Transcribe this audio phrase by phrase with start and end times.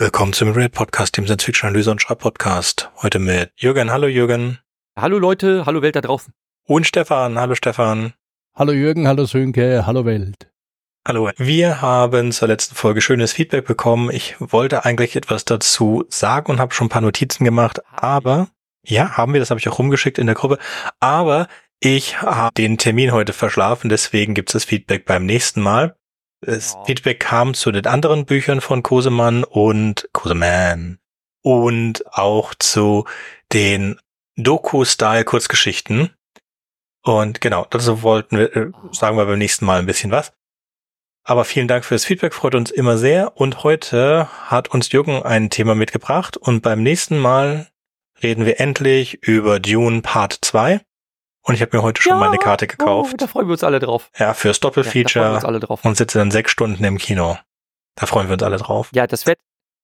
[0.00, 2.88] Willkommen zum Red Podcast, dem Science Fiction Analyse und Schreibpodcast.
[3.02, 3.90] Heute mit Jürgen.
[3.90, 4.60] Hallo Jürgen.
[4.96, 6.32] Hallo Leute, hallo Welt da draußen.
[6.68, 7.36] Und Stefan.
[7.36, 8.12] Hallo Stefan.
[8.54, 10.52] Hallo Jürgen, hallo Sönke, hallo Welt.
[11.04, 11.32] Hallo.
[11.36, 14.12] Wir haben zur letzten Folge schönes Feedback bekommen.
[14.12, 18.46] Ich wollte eigentlich etwas dazu sagen und habe schon ein paar Notizen gemacht, aber
[18.86, 20.58] ja, haben wir, das habe ich auch rumgeschickt in der Gruppe,
[21.00, 21.48] aber
[21.80, 25.97] ich habe den Termin heute verschlafen, deswegen gibt es das Feedback beim nächsten Mal.
[26.40, 26.84] Das oh.
[26.84, 30.98] Feedback kam zu den anderen Büchern von Kosemann und Koseman
[31.42, 33.04] und auch zu
[33.52, 33.98] den
[34.36, 36.10] Doku-Style-Kurzgeschichten.
[37.02, 40.32] Und genau, dazu wollten wir, äh, sagen wir beim nächsten Mal ein bisschen was.
[41.24, 43.36] Aber vielen Dank fürs Feedback, freut uns immer sehr.
[43.36, 47.68] Und heute hat uns Jürgen ein Thema mitgebracht und beim nächsten Mal
[48.22, 50.80] reden wir endlich über Dune Part 2.
[51.48, 53.14] Und ich habe mir heute schon ja, meine Karte gekauft.
[53.14, 54.10] Oh, da freuen wir uns alle drauf.
[54.18, 55.24] Ja, fürs Doppelfeature.
[55.24, 55.82] Ja, da alle drauf.
[55.82, 57.38] Und sitze dann sechs Stunden im Kino.
[57.94, 58.90] Da freuen wir uns alle drauf.
[58.92, 59.38] Ja, das wird,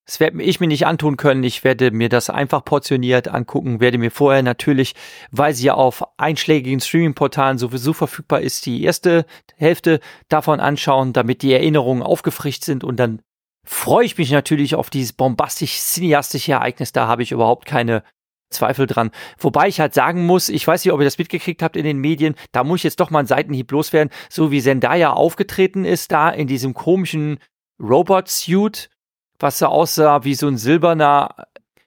[0.04, 1.42] das werde ich mir nicht antun können.
[1.42, 4.94] Ich werde mir das einfach portioniert angucken, werde mir vorher natürlich,
[5.30, 9.24] weil sie ja auf einschlägigen Streaming-Portalen sowieso verfügbar ist, die erste
[9.56, 13.22] Hälfte davon anschauen, damit die Erinnerungen aufgefrischt sind und dann
[13.66, 16.92] freue ich mich natürlich auf dieses bombastisch-cineastische Ereignis.
[16.92, 18.02] Da habe ich überhaupt keine
[18.54, 19.10] Zweifel dran.
[19.38, 21.98] Wobei ich halt sagen muss, ich weiß nicht, ob ihr das mitgekriegt habt in den
[21.98, 26.12] Medien, da muss ich jetzt doch mal einen Seitenhieb loswerden, so wie Zendaya aufgetreten ist
[26.12, 27.38] da in diesem komischen
[27.80, 28.88] Robot-Suit,
[29.38, 31.34] was so aussah wie so ein silberner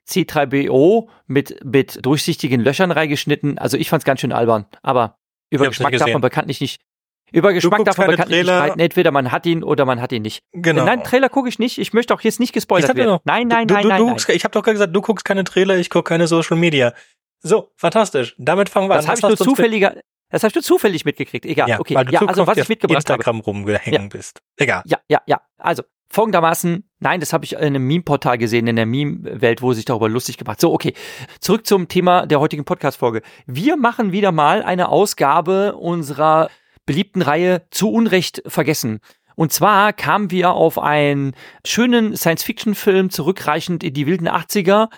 [0.08, 3.58] C3BO mit, mit durchsichtigen Löchern reingeschnitten.
[3.58, 5.18] Also ich fand's ganz schön albern, aber
[5.50, 6.82] über Geschmack davon bekanntlich nicht.
[7.32, 8.80] Über Geschmack davon bekanntlich nicht streiten.
[8.80, 10.44] Entweder man hat ihn oder man hat ihn nicht.
[10.54, 10.86] Genau.
[10.86, 11.78] Nein, Trailer gucke ich nicht.
[11.78, 13.10] Ich möchte auch jetzt nicht gespoilert werden.
[13.10, 14.18] Noch, nein, nein, du, nein, du, nein, du, nein.
[14.30, 16.94] Ich habe doch gerade gesagt, du guckst keine Trailer, ich gucke keine Social Media.
[17.42, 18.36] So, fantastisch.
[18.38, 19.12] Damit fangen wir das an.
[19.12, 19.96] Das habe ich nur zufälliger,
[20.30, 21.46] das ich nur zufällig mitgekriegt.
[21.46, 21.70] Egal.
[21.70, 21.96] Ja, okay.
[21.96, 23.46] Weil du ja, also was ich mitgebracht Instagram habe.
[23.46, 24.08] rumgehängt ja.
[24.08, 24.42] bist.
[24.58, 24.84] Egal.
[24.86, 25.42] Ja, ja, ja.
[25.58, 29.86] Also folgendermaßen, nein, das habe ich in einem Meme-Portal gesehen, in der Meme-Welt, wo sich
[29.86, 30.60] darüber lustig gemacht.
[30.62, 30.94] So, okay.
[31.40, 33.22] Zurück zum Thema der heutigen Podcast-Folge.
[33.46, 36.50] Wir machen wieder mal eine Ausgabe unserer
[36.88, 39.00] beliebten Reihe zu Unrecht vergessen.
[39.36, 44.90] Und zwar kamen wir auf einen schönen Science-Fiction-Film zurückreichend in die wilden 80er.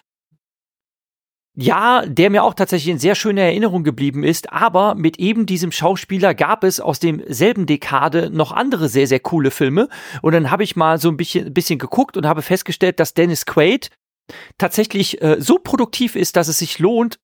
[1.62, 5.74] Ja, der mir auch tatsächlich in sehr schöner Erinnerung geblieben ist, aber mit eben diesem
[5.74, 9.90] Schauspieler gab es aus demselben Dekade noch andere sehr, sehr coole Filme.
[10.22, 13.46] Und dann habe ich mal so ein bisschen, bisschen geguckt und habe festgestellt, dass Dennis
[13.46, 13.90] Quaid
[14.58, 17.20] tatsächlich äh, so produktiv ist, dass es sich lohnt,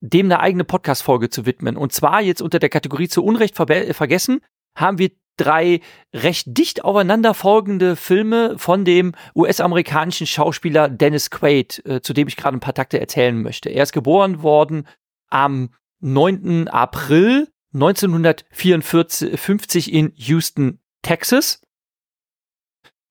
[0.00, 1.76] dem eine eigene Podcast-Folge zu widmen.
[1.76, 4.40] Und zwar jetzt unter der Kategorie zu Unrecht vergessen,
[4.74, 5.80] haben wir drei
[6.12, 12.36] recht dicht aufeinander folgende Filme von dem US-amerikanischen Schauspieler Dennis Quaid, äh, zu dem ich
[12.36, 13.70] gerade ein paar Takte erzählen möchte.
[13.70, 14.86] Er ist geboren worden
[15.30, 15.70] am
[16.00, 16.68] 9.
[16.68, 21.60] April 1954 in Houston, Texas.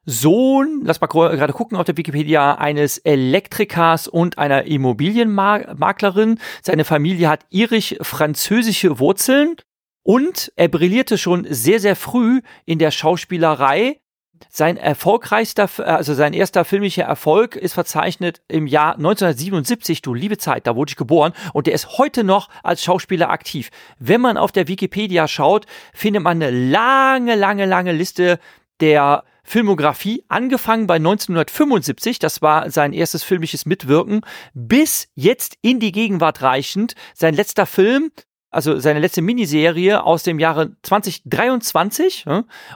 [0.09, 6.39] Sohn, lass mal gerade gucken auf der Wikipedia, eines Elektrikers und einer Immobilienmaklerin.
[6.63, 9.57] Seine Familie hat irisch-französische Wurzeln
[10.03, 13.99] und er brillierte schon sehr, sehr früh in der Schauspielerei.
[14.47, 20.67] Sein erfolgreichster, also sein erster filmischer Erfolg ist verzeichnet im Jahr 1977, du liebe Zeit,
[20.67, 23.71] da wurde ich geboren und der ist heute noch als Schauspieler aktiv.
[23.99, 28.39] Wenn man auf der Wikipedia schaut, findet man eine lange, lange, lange Liste
[28.81, 34.21] der Filmografie, angefangen bei 1975, das war sein erstes filmisches Mitwirken,
[34.53, 36.95] bis jetzt in die Gegenwart reichend.
[37.13, 38.11] Sein letzter Film,
[38.49, 42.25] also seine letzte Miniserie aus dem Jahre 2023,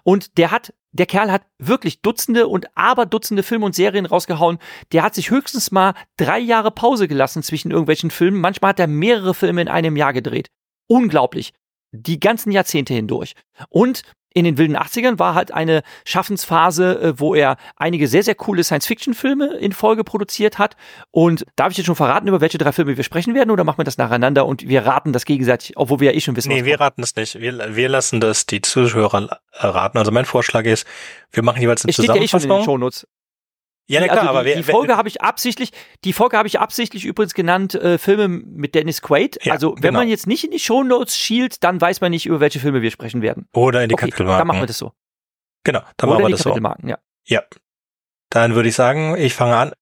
[0.03, 4.59] und der hat der Kerl hat wirklich Dutzende und Aberdutzende Filme und Serien rausgehauen.
[4.91, 8.41] Der hat sich höchstens mal drei Jahre Pause gelassen zwischen irgendwelchen Filmen.
[8.41, 10.49] Manchmal hat er mehrere Filme in einem Jahr gedreht.
[10.87, 11.53] Unglaublich.
[11.93, 13.35] Die ganzen Jahrzehnte hindurch.
[13.69, 18.35] Und in den wilden 80ern war halt eine Schaffensphase, äh, wo er einige sehr, sehr
[18.35, 20.75] coole Science-Fiction-Filme in Folge produziert hat.
[21.11, 23.79] Und darf ich jetzt schon verraten, über welche drei Filme wir sprechen werden oder machen
[23.79, 26.49] wir das nacheinander und wir raten das gegenseitig, obwohl wir ja eh schon wissen.
[26.49, 27.39] Nee, wir raten das nicht.
[27.39, 29.97] Wir, wir lassen das die Zuhörer raten.
[29.97, 30.85] Also mein Vorschlag ist,
[31.31, 32.39] wir machen jeweils eine es Zusammenfassung.
[32.39, 33.07] Steht ja eh schon in den Shownotes.
[33.87, 35.71] Ja, na klar, also die, aber wer, die Folge habe ich absichtlich,
[36.05, 39.43] die Folge habe ich absichtlich übrigens genannt äh, Filme mit Dennis Quaid.
[39.43, 39.99] Ja, also wenn genau.
[39.99, 42.91] man jetzt nicht in die Shownotes schielt, dann weiß man nicht über welche Filme wir
[42.91, 43.47] sprechen werden.
[43.53, 44.39] Oder in die okay, Kapitelmarken.
[44.39, 44.93] Dann machen wir das so.
[45.63, 46.55] Genau, dann Oder machen wir das so.
[46.87, 46.97] Ja.
[47.25, 47.43] ja.
[48.29, 49.73] Dann würde ich sagen, ich fange an.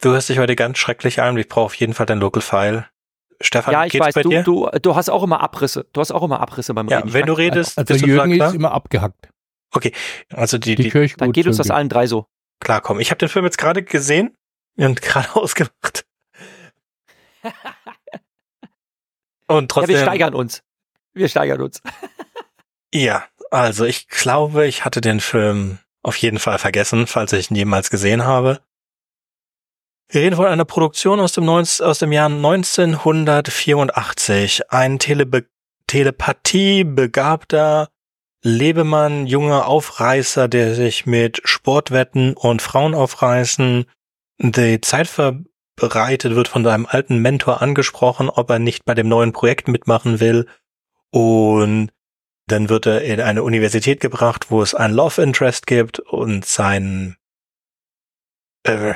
[0.00, 1.36] Du hörst dich heute ganz schrecklich an.
[1.38, 2.88] Ich brauche auf jeden Fall dein Local File.
[3.40, 5.86] Stefan, ja, ich weiß, du, du, du hast auch immer Abrisse.
[5.92, 7.12] Du hast auch immer Abrisse beim ja, Reden.
[7.12, 9.28] Wenn du redest, also Jürgen ist immer abgehackt.
[9.72, 9.92] Okay,
[10.32, 12.26] also die, die, die dann geht uns das allen drei so
[12.64, 13.00] klarkommen.
[13.00, 14.36] Ich habe den Film jetzt gerade gesehen
[14.76, 16.04] und gerade ausgemacht.
[19.46, 19.94] und trotzdem.
[19.94, 20.64] Ja, wir steigern uns.
[21.12, 21.80] Wir steigern uns.
[22.92, 27.56] ja, also ich glaube, ich hatte den Film auf jeden Fall vergessen, falls ich ihn
[27.56, 28.60] jemals gesehen habe.
[30.08, 34.70] Wir reden von einer Produktion aus dem, 19, aus dem Jahr 1984.
[34.70, 35.46] Ein Telebe
[35.86, 37.90] Telepathie-begabter
[38.46, 43.86] Lebemann, junger Aufreißer, der sich mit Sportwetten und Frauenaufreißen
[44.38, 49.32] die Zeit verbreitet, wird von seinem alten Mentor angesprochen, ob er nicht bei dem neuen
[49.32, 50.46] Projekt mitmachen will.
[51.10, 51.90] Und
[52.46, 57.16] dann wird er in eine Universität gebracht, wo es ein Love Interest gibt und sein
[58.64, 58.94] äh,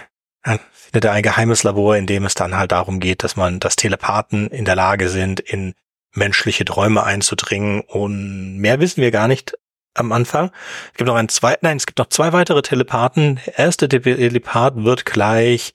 [0.73, 3.77] findet er ein geheimes Labor, in dem es dann halt darum geht, dass man, dass
[3.77, 5.75] Telepathen in der Lage sind, in
[6.13, 9.57] menschliche Träume einzudringen und mehr wissen wir gar nicht
[9.95, 10.51] am Anfang.
[10.93, 13.41] Es gibt noch einen zweiten, nein, es gibt noch zwei weitere Telepathen.
[13.47, 15.75] Der erste Telepath wird gleich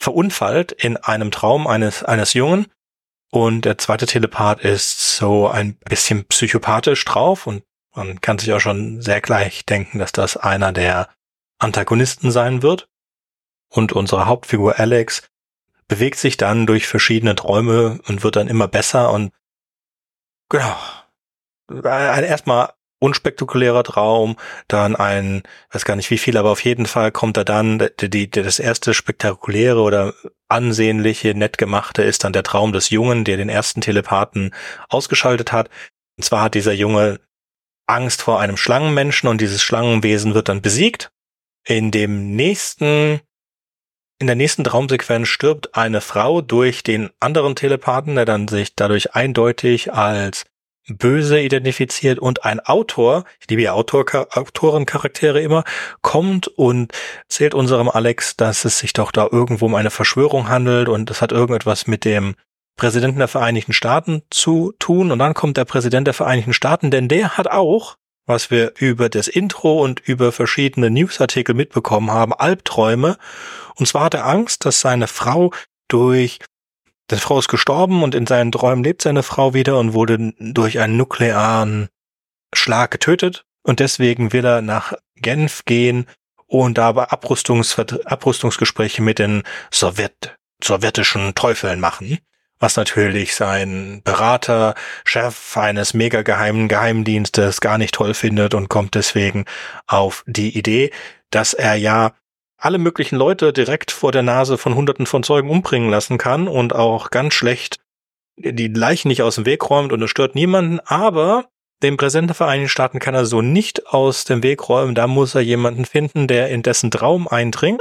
[0.00, 2.66] verunfallt in einem Traum eines, eines Jungen
[3.30, 7.62] und der zweite Telepath ist so ein bisschen psychopathisch drauf und
[7.94, 11.08] man kann sich auch schon sehr gleich denken, dass das einer der
[11.58, 12.88] Antagonisten sein wird.
[13.70, 15.28] Und unsere Hauptfigur Alex
[15.88, 19.32] bewegt sich dann durch verschiedene Träume und wird dann immer besser und
[20.48, 20.76] genau.
[21.84, 24.36] Erstmal unspektakulärer Traum,
[24.66, 28.10] dann ein, weiß gar nicht wie viel, aber auf jeden Fall kommt da dann die,
[28.10, 30.14] die, das erste spektakuläre oder
[30.48, 34.54] ansehnliche, nett gemachte ist dann der Traum des Jungen, der den ersten Telepathen
[34.88, 35.68] ausgeschaltet hat.
[36.16, 37.20] Und zwar hat dieser Junge
[37.86, 41.10] Angst vor einem Schlangenmenschen und dieses Schlangenwesen wird dann besiegt.
[41.64, 43.20] In dem nächsten,
[44.18, 49.14] in der nächsten Traumsequenz stirbt eine Frau durch den anderen Telepathen, der dann sich dadurch
[49.14, 50.44] eindeutig als
[50.88, 52.18] böse identifiziert.
[52.18, 55.64] Und ein Autor, ich liebe ja Autor, Autorencharaktere immer,
[56.02, 56.92] kommt und
[57.24, 61.22] erzählt unserem Alex, dass es sich doch da irgendwo um eine Verschwörung handelt und es
[61.22, 62.34] hat irgendetwas mit dem
[62.76, 65.12] Präsidenten der Vereinigten Staaten zu tun.
[65.12, 67.96] Und dann kommt der Präsident der Vereinigten Staaten, denn der hat auch,
[68.28, 73.18] was wir über das Intro und über verschiedene Newsartikel mitbekommen haben, Albträume
[73.76, 75.52] und zwar hat er Angst, dass seine Frau
[75.88, 76.38] durch
[77.08, 80.78] Deine Frau ist gestorben und in seinen Träumen lebt seine Frau wieder und wurde durch
[80.78, 81.88] einen nuklearen
[82.54, 83.44] Schlag getötet.
[83.62, 86.06] Und deswegen will er nach Genf gehen
[86.46, 89.42] und dabei Abrüstungs Abrüstungsgespräche mit den
[89.72, 92.18] Sowjet sowjetischen Teufeln machen.
[92.60, 94.74] Was natürlich sein Berater,
[95.04, 99.44] Chef eines mega geheimen Geheimdienstes gar nicht toll findet und kommt deswegen
[99.86, 100.90] auf die Idee,
[101.30, 102.12] dass er ja
[102.56, 106.74] alle möglichen Leute direkt vor der Nase von Hunderten von Zeugen umbringen lassen kann und
[106.74, 107.78] auch ganz schlecht
[108.36, 111.48] die Leichen nicht aus dem Weg räumt und es stört niemanden, aber
[111.82, 114.94] den Präsidenten der Vereinigten Staaten kann er so nicht aus dem Weg räumen.
[114.94, 117.80] Da muss er jemanden finden, der in dessen Traum eindringt.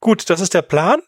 [0.00, 1.02] Gut, das ist der Plan.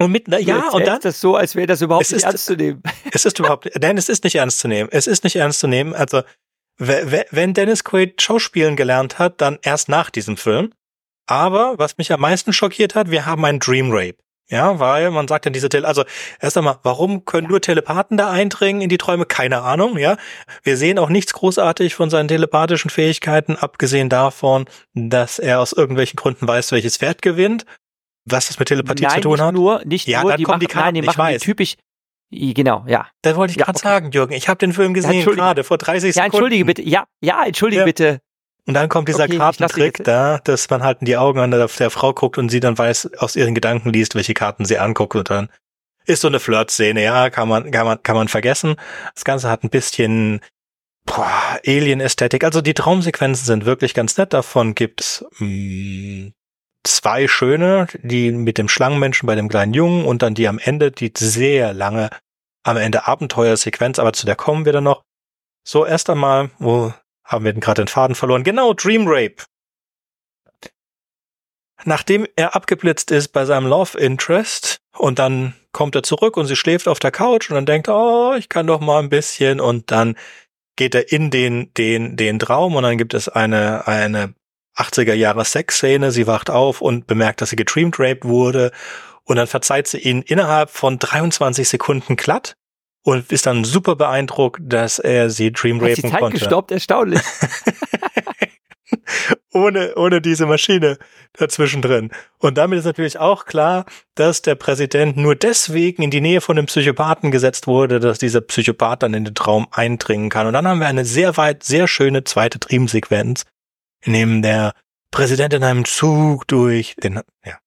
[0.00, 0.98] Und mit, na, ja, und dann.
[1.00, 2.82] das so, als wäre das überhaupt nicht ist, ernst zu nehmen.
[3.12, 4.88] Es ist überhaupt, nein, es ist nicht ernst zu nehmen.
[4.92, 5.94] Es ist nicht ernst zu nehmen.
[5.94, 6.22] Also,
[6.78, 10.72] wenn Dennis Quaid Schauspielen gelernt hat, dann erst nach diesem Film.
[11.26, 14.16] Aber was mich am meisten schockiert hat, wir haben einen Dream Rape.
[14.48, 16.04] Ja, weil man sagt ja diese Tele also
[16.40, 19.26] erst einmal, warum können nur Telepathen da eindringen in die Träume?
[19.26, 20.16] Keine Ahnung, ja.
[20.64, 24.64] Wir sehen auch nichts großartig von seinen telepathischen Fähigkeiten, abgesehen davon,
[24.94, 27.64] dass er aus irgendwelchen Gründen weiß, welches Pferd gewinnt.
[28.32, 29.54] Was das mit Telepathie nein, zu tun nicht hat?
[29.54, 31.40] Nur, nicht ja, nur, dann die kommen machen, die Karten, nein, die ich machen weiß.
[31.42, 31.74] die typisch,
[32.30, 33.08] genau, ja.
[33.22, 33.88] Da wollte ich Ja, gerade okay.
[33.88, 35.46] sagen, Jürgen, ich habe den Film gesehen Entschuldigung.
[35.46, 36.34] gerade vor 30 Ja, Sekunden.
[36.36, 37.84] entschuldige bitte, ja, ja, entschuldige Ja.
[37.86, 38.20] bitte.
[38.66, 41.50] Und dann kommt dieser Okay, ich Kartentrick da, dass man halt in die Augen an
[41.50, 44.78] der, der Frau guckt und sie dann weiß, aus ihren Gedanken liest, welche Karten sie
[44.78, 45.48] anguckt und dann
[46.06, 48.76] ist so eine Flirt-Szene, ja, kann man, kann man, kann man vergessen.
[49.14, 50.40] Das Ganze hat ein bisschen
[51.66, 52.44] Alien-Ästhetik.
[52.44, 54.32] Also die Traumsequenzen sind wirklich ganz nett.
[54.32, 56.30] Davon gibt's mh,
[56.84, 60.90] zwei schöne, die mit dem Schlangenmenschen bei dem kleinen Jungen und dann die am Ende,
[60.90, 62.10] die sehr lange
[62.62, 65.02] am Ende Abenteuersequenz, aber zu der kommen wir dann noch.
[65.66, 66.92] So, erst einmal, wo
[67.24, 68.44] haben wir denn gerade den Faden verloren?
[68.44, 69.44] Genau, Dream Rape.
[71.84, 76.56] Nachdem er abgeblitzt ist bei seinem Love Interest und dann kommt er zurück und sie
[76.56, 79.90] schläft auf der Couch und dann denkt, oh, ich kann doch mal ein bisschen und
[79.90, 80.16] dann
[80.76, 84.34] geht er in den, den, den Traum und dann gibt es eine, eine
[84.76, 86.10] 80er Jahre Sexszene.
[86.10, 88.72] Sie wacht auf und bemerkt, dass sie gedreamed raped wurde
[89.24, 92.54] und dann verzeiht sie ihn innerhalb von 23 Sekunden glatt
[93.02, 97.20] und ist dann super beeindruckt, dass er sie dream Hat die Zeit konnte gestoppt, erstaunlich.
[99.52, 100.98] ohne, ohne diese Maschine
[101.32, 102.10] dazwischen drin.
[102.38, 106.58] Und damit ist natürlich auch klar, dass der Präsident nur deswegen in die Nähe von
[106.58, 110.46] einem Psychopathen gesetzt wurde, dass dieser Psychopath dann in den Traum eindringen kann.
[110.46, 113.44] Und dann haben wir eine sehr weit, sehr schöne zweite Dreamsequenz,
[114.02, 114.74] in dem der
[115.10, 117.58] Präsident in einem Zug durch den, ja,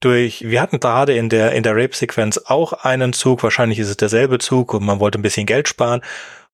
[0.00, 3.96] durch, wir hatten gerade in der, in der Rape-Sequenz auch einen Zug, wahrscheinlich ist es
[3.96, 6.02] derselbe Zug und man wollte ein bisschen Geld sparen.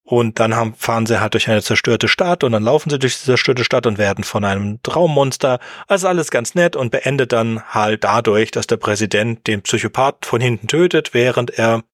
[0.03, 3.19] Und dann haben, fahren sie halt durch eine zerstörte Stadt und dann laufen sie durch
[3.19, 5.61] die zerstörte Stadt und werden von einem Traummonster.
[5.87, 10.41] Also alles ganz nett und beendet dann halt dadurch, dass der Präsident den Psychopath von
[10.41, 11.85] hinten tötet, während er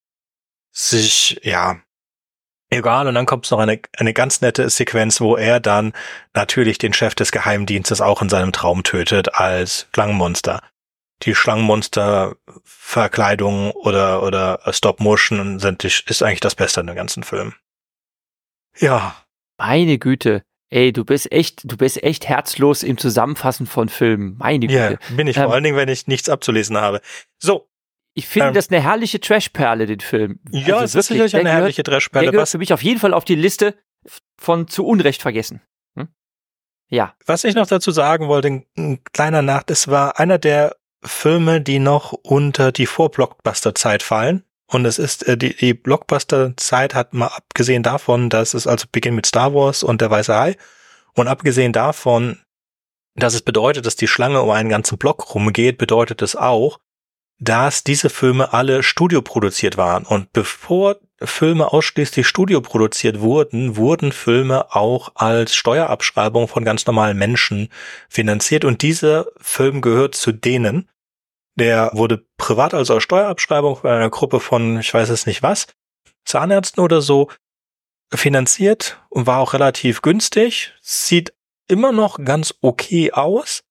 [0.73, 1.77] sich, ja,
[2.71, 3.09] egal.
[3.09, 5.93] Und dann kommt noch eine, eine ganz nette Sequenz, wo er dann
[6.35, 10.63] natürlich den Chef des Geheimdienstes auch in seinem Traum tötet als Schlangenmonster.
[11.23, 17.55] Die Schlangenmonster-Verkleidung oder, oder Stop-Motion sind, ist eigentlich das Beste in dem ganzen Film.
[18.79, 19.17] Ja.
[19.57, 20.43] Meine Güte.
[20.69, 24.37] Ey, du bist echt, du bist echt herzlos im Zusammenfassen von Filmen.
[24.37, 24.99] Meine Güte.
[25.01, 27.01] Ja, bin ich ähm, vor allen Dingen, wenn ich nichts abzulesen habe.
[27.39, 27.69] So.
[28.19, 30.41] Ich finde ähm, das eine herrliche Trashperle, den Film.
[30.51, 32.25] Ja, also es ist sicherlich eine herrliche Trashperle.
[32.25, 33.75] Der gehört für mich auf jeden Fall auf die Liste
[34.39, 35.61] von zu Unrecht vergessen.
[35.97, 36.09] Hm?
[36.89, 37.15] Ja.
[37.27, 41.79] Was ich noch dazu sagen wollte, ein kleiner Nacht, es war einer der Filme, die
[41.79, 44.45] noch unter die Vor-Blockbuster-Zeit fallen.
[44.67, 49.17] Und es ist, äh, die, die Blockbuster-Zeit hat mal abgesehen davon, dass es also beginnt
[49.17, 50.57] mit Star Wars und der Weiße Hai.
[51.13, 52.41] Und abgesehen davon,
[53.15, 56.81] dass es bedeutet, dass die Schlange um einen ganzen Block rumgeht, bedeutet es auch,
[57.39, 60.05] dass diese Filme alle studioproduziert waren.
[60.05, 67.69] Und bevor Filme ausschließlich studioproduziert wurden, wurden Filme auch als Steuerabschreibung von ganz normalen Menschen
[68.09, 68.65] finanziert.
[68.65, 70.89] Und dieser Film gehört zu denen,
[71.57, 75.67] der wurde privat also als Steuerabschreibung bei einer Gruppe von, ich weiß es nicht was,
[76.25, 77.31] Zahnärzten oder so,
[78.13, 80.75] finanziert und war auch relativ günstig.
[80.81, 81.33] Sieht
[81.69, 83.63] immer noch ganz okay aus.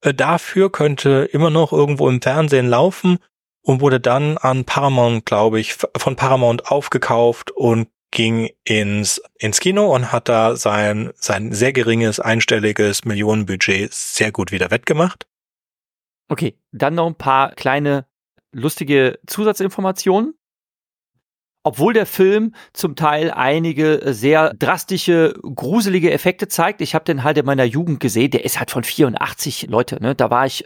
[0.00, 3.18] Äh, dafür könnte immer noch irgendwo im Fernsehen laufen
[3.62, 9.94] und wurde dann an Paramount, glaube ich, von Paramount aufgekauft und ging ins, ins Kino
[9.94, 15.26] und hat da sein, sein sehr geringes einstelliges Millionenbudget sehr gut wieder wettgemacht.
[16.28, 18.06] Okay, dann noch ein paar kleine
[18.52, 20.34] lustige Zusatzinformationen.
[21.68, 27.36] Obwohl der Film zum Teil einige sehr drastische, gruselige Effekte zeigt, ich habe den halt
[27.36, 30.14] in meiner Jugend gesehen, der ist halt von 84 Leute, ne?
[30.14, 30.64] Da war ich,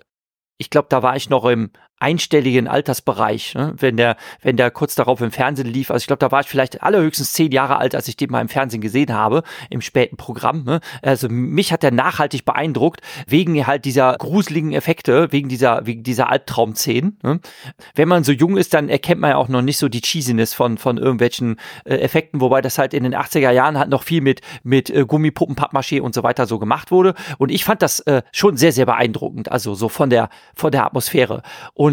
[0.58, 3.74] ich glaube, da war ich noch im einstelligen Altersbereich, ne?
[3.78, 5.90] wenn der, wenn der kurz darauf im Fernsehen lief.
[5.90, 8.40] Also ich glaube, da war ich vielleicht allerhöchstens zehn Jahre alt, als ich den mal
[8.40, 10.64] im Fernsehen gesehen habe, im späten Programm.
[10.64, 10.80] Ne?
[11.00, 16.28] Also mich hat der nachhaltig beeindruckt, wegen halt dieser gruseligen Effekte, wegen dieser, wegen dieser
[16.28, 17.18] Albtraumszenen.
[17.22, 17.40] Ne?
[17.94, 20.54] Wenn man so jung ist, dann erkennt man ja auch noch nicht so die Cheesiness
[20.54, 24.22] von, von irgendwelchen äh, Effekten, wobei das halt in den 80er Jahren halt noch viel
[24.22, 27.14] mit, mit äh, Gummipuppen, Pappmaché und so weiter so gemacht wurde.
[27.38, 30.84] Und ich fand das äh, schon sehr, sehr beeindruckend, also so von der, von der
[30.84, 31.42] Atmosphäre.
[31.74, 31.91] Und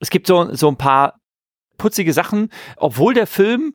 [0.00, 1.20] es gibt so, so ein paar
[1.78, 3.74] putzige Sachen, obwohl der Film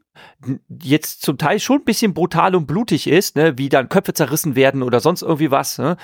[0.82, 4.56] jetzt zum Teil schon ein bisschen brutal und blutig ist, ne, wie dann Köpfe zerrissen
[4.56, 5.98] werden oder sonst irgendwie was, ne,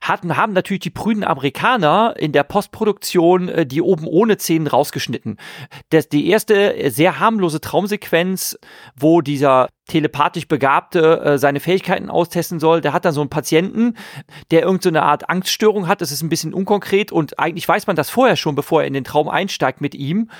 [0.00, 5.38] hatten, haben natürlich die prüden Amerikaner in der Postproduktion äh, die oben ohne Szenen rausgeschnitten.
[5.90, 8.58] Das, die erste äh, sehr harmlose Traumsequenz,
[8.96, 12.80] wo dieser telepathisch Begabte äh, seine Fähigkeiten austesten soll.
[12.80, 13.96] Der hat dann so einen Patienten,
[14.50, 16.00] der irgendeine so Art Angststörung hat.
[16.00, 18.94] Das ist ein bisschen unkonkret und eigentlich weiß man das vorher schon, bevor er in
[18.94, 20.30] den Traum einsteigt mit ihm,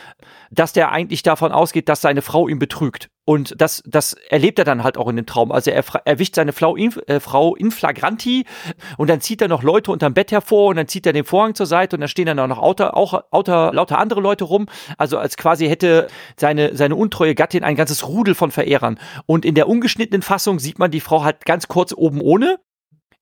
[0.50, 3.10] dass der eigentlich davon ausgeht, dass seine Frau ihn betrügt.
[3.30, 5.52] Und das, das erlebt er dann halt auch in dem Traum.
[5.52, 8.44] Also er erwischt seine Frau in, äh, Frau in flagranti
[8.96, 11.54] und dann zieht er noch Leute unterm Bett hervor und dann zieht er den Vorhang
[11.54, 14.66] zur Seite und dann stehen dann auch noch Auto, auch, Auto, lauter andere Leute rum.
[14.98, 18.98] Also als quasi hätte seine, seine untreue Gattin ein ganzes Rudel von Verehrern.
[19.26, 22.60] Und und in der ungeschnittenen Fassung sieht man die Frau halt ganz kurz oben ohne.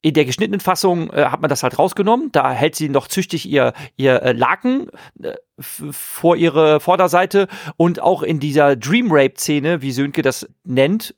[0.03, 2.33] In der geschnittenen Fassung äh, hat man das halt rausgenommen.
[2.33, 4.89] Da hält sie noch züchtig ihr, ihr äh, Laken
[5.23, 7.47] äh, vor ihre Vorderseite.
[7.77, 11.15] Und auch in dieser Dream Rape-Szene, wie Sönke das nennt,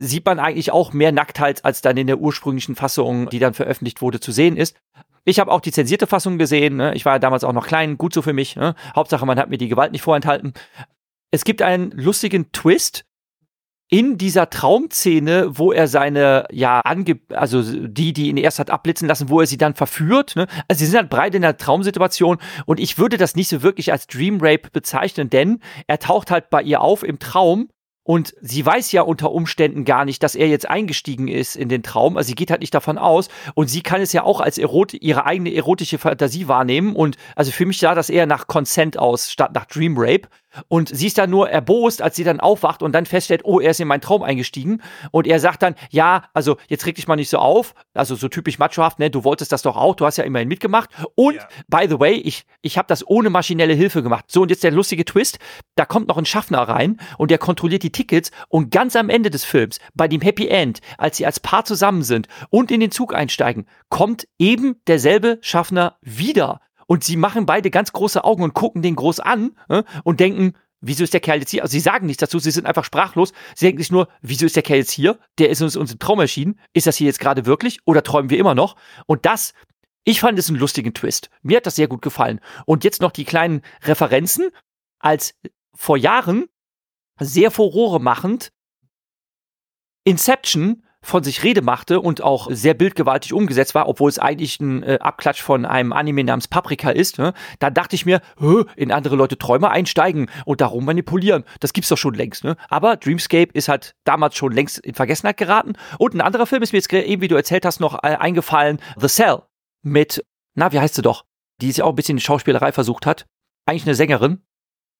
[0.00, 4.02] sieht man eigentlich auch mehr Nacktheit, als dann in der ursprünglichen Fassung, die dann veröffentlicht
[4.02, 4.76] wurde, zu sehen ist.
[5.24, 6.78] Ich habe auch die zensierte Fassung gesehen.
[6.78, 6.94] Ne?
[6.94, 8.56] Ich war ja damals auch noch klein, gut so für mich.
[8.56, 8.74] Ne?
[8.96, 10.52] Hauptsache, man hat mir die Gewalt nicht vorenthalten.
[11.30, 13.04] Es gibt einen lustigen Twist,
[13.92, 19.06] in dieser Traumszene, wo er seine, ja, ange also die, die ihn erst hat abblitzen
[19.06, 20.34] lassen, wo er sie dann verführt.
[20.34, 20.46] Ne?
[20.66, 23.92] Also sie sind halt beide in einer Traumsituation und ich würde das nicht so wirklich
[23.92, 27.68] als Dream Rape bezeichnen, denn er taucht halt bei ihr auf im Traum
[28.02, 31.82] und sie weiß ja unter Umständen gar nicht, dass er jetzt eingestiegen ist in den
[31.82, 32.16] Traum.
[32.16, 33.28] Also sie geht halt nicht davon aus.
[33.54, 36.96] Und sie kann es ja auch als Erot ihre eigene erotische Fantasie wahrnehmen.
[36.96, 40.28] Und also für mich sah das eher nach Consent aus, statt nach Dream Rape.
[40.68, 43.70] Und sie ist dann nur erbost, als sie dann aufwacht und dann feststellt, oh, er
[43.70, 44.82] ist in meinen Traum eingestiegen.
[45.10, 47.74] Und er sagt dann, ja, also jetzt reg dich mal nicht so auf.
[47.94, 49.10] Also so typisch machohaft, ne?
[49.10, 50.90] Du wolltest das doch auch, du hast ja immerhin mitgemacht.
[51.14, 51.48] Und ja.
[51.68, 54.26] by the way, ich, ich habe das ohne maschinelle Hilfe gemacht.
[54.28, 55.38] So, und jetzt der lustige Twist,
[55.74, 59.30] da kommt noch ein Schaffner rein und der kontrolliert die Tickets und ganz am Ende
[59.30, 62.90] des Films, bei dem Happy End, als sie als Paar zusammen sind und in den
[62.90, 66.60] Zug einsteigen, kommt eben derselbe Schaffner wieder
[66.92, 70.52] und sie machen beide ganz große Augen und gucken den groß an äh, und denken,
[70.82, 71.62] wieso ist der Kerl jetzt hier?
[71.62, 73.32] Also sie sagen nichts dazu, sie sind einfach sprachlos.
[73.54, 75.18] Sie denken sich nur, wieso ist der Kerl jetzt hier?
[75.38, 76.60] Der ist uns, uns im Traum erschienen.
[76.74, 78.76] Ist das hier jetzt gerade wirklich oder träumen wir immer noch?
[79.06, 79.54] Und das,
[80.04, 81.30] ich fand es einen lustigen Twist.
[81.40, 82.40] Mir hat das sehr gut gefallen.
[82.66, 84.50] Und jetzt noch die kleinen Referenzen,
[84.98, 85.34] als
[85.74, 86.44] vor Jahren
[87.18, 88.52] sehr Furore machend
[90.04, 94.82] Inception von sich Rede machte und auch sehr bildgewaltig umgesetzt war, obwohl es eigentlich ein
[94.82, 97.34] äh, Abklatsch von einem Anime namens Paprika ist, ne?
[97.58, 98.20] da dachte ich mir,
[98.76, 101.44] in andere Leute Träume einsteigen und darum manipulieren.
[101.60, 102.44] Das gibt's doch schon längst.
[102.44, 102.56] Ne?
[102.68, 105.74] Aber Dreamscape ist halt damals schon längst in Vergessenheit geraten.
[105.98, 108.78] Und ein anderer Film ist mir jetzt eben, wie du erzählt hast, noch äh, eingefallen,
[108.96, 109.42] The Cell
[109.82, 111.24] mit, na, wie heißt sie doch?
[111.60, 113.26] Die sich auch ein bisschen in Schauspielerei versucht hat.
[113.66, 114.42] Eigentlich eine Sängerin.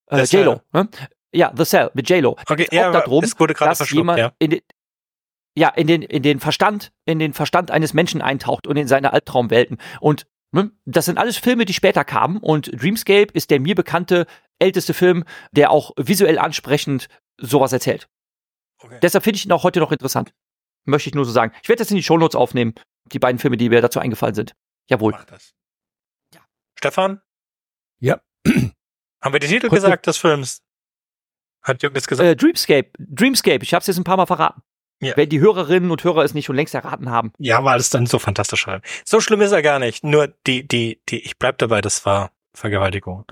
[0.09, 0.61] Äh, J-Lo.
[0.73, 0.89] Ne?
[1.33, 2.37] Ja, The Cell mit J-Lo.
[2.47, 4.31] Okay, ja, darum, es wurde gerade jemand ja.
[4.39, 4.59] in,
[5.55, 9.13] ja, in den, in den Verstand, in den Verstand eines Menschen eintaucht und in seine
[9.13, 9.77] Albtraumwelten.
[9.99, 14.25] Und ne, das sind alles Filme, die später kamen und Dreamscape ist der mir bekannte
[14.59, 17.07] älteste Film, der auch visuell ansprechend
[17.37, 18.07] sowas erzählt.
[18.79, 18.99] Okay.
[19.01, 20.33] Deshalb finde ich ihn auch heute noch interessant.
[20.85, 21.53] Möchte ich nur so sagen.
[21.61, 22.73] Ich werde das in die Shownotes aufnehmen,
[23.11, 24.53] die beiden Filme, die mir dazu eingefallen sind.
[24.89, 25.13] Jawohl.
[25.13, 25.53] Mach das.
[26.33, 26.41] Ja.
[26.77, 27.21] Stefan?
[27.99, 28.21] Ja.
[29.21, 30.61] Haben wir den Titel heute gesagt des Films?
[31.61, 32.27] Hat Jürgen das gesagt?
[32.27, 32.91] Äh, Dreamscape.
[32.99, 33.63] Dreamscape.
[33.63, 34.61] Ich habe es jetzt ein paar Mal verraten.
[35.03, 35.17] Ja.
[35.17, 37.33] Wenn die Hörerinnen und Hörer es nicht schon längst erraten haben.
[37.37, 38.81] Ja, weil es dann so fantastisch war.
[39.05, 40.03] So schlimm ist er gar nicht.
[40.03, 43.25] Nur die, die, die, ich bleib dabei, das war Vergewaltigung.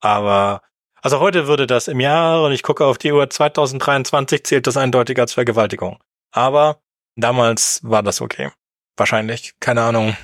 [0.00, 0.62] Aber,
[1.00, 4.76] also heute würde das im Jahr, und ich gucke auf die Uhr 2023, zählt das
[4.76, 5.98] eindeutig als Vergewaltigung.
[6.32, 6.82] Aber
[7.16, 8.50] damals war das okay.
[8.96, 9.54] Wahrscheinlich.
[9.60, 10.16] Keine Ahnung.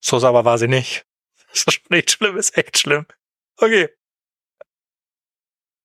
[0.00, 1.04] So sauber war sie nicht.
[1.48, 3.06] Das ist schon echt schlimm, ist echt schlimm.
[3.56, 3.88] Okay.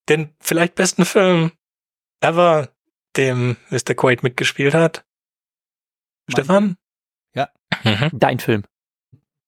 [0.09, 1.53] Den vielleicht besten Film
[2.19, 2.69] ever
[3.17, 3.93] dem Mr.
[3.95, 5.05] Quaid mitgespielt hat.
[6.27, 6.77] Mein Stefan?
[7.33, 7.49] Ja.
[7.83, 8.09] Mhm.
[8.13, 8.63] Dein Film.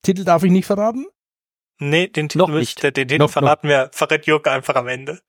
[0.02, 1.06] Titel darf ich nicht verraten?
[1.80, 3.74] Nee, den Titel müsst, den, den noch, verraten noch.
[3.74, 5.22] wir, verrät Jürgen einfach am Ende.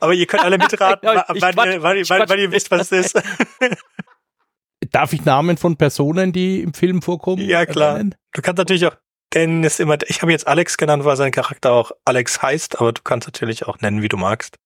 [0.00, 3.22] Aber ihr könnt alle mitraten, weil, ihr, weil, weil, weil ihr wisst, was es ist.
[4.90, 7.42] Darf ich Namen von Personen, die im Film vorkommen?
[7.42, 7.92] Ja, klar.
[7.92, 8.14] Erwähnen?
[8.32, 8.96] Du kannst natürlich auch,
[9.34, 13.02] Dennis immer, ich habe jetzt Alex genannt, weil sein Charakter auch Alex heißt, aber du
[13.02, 14.56] kannst natürlich auch nennen, wie du magst.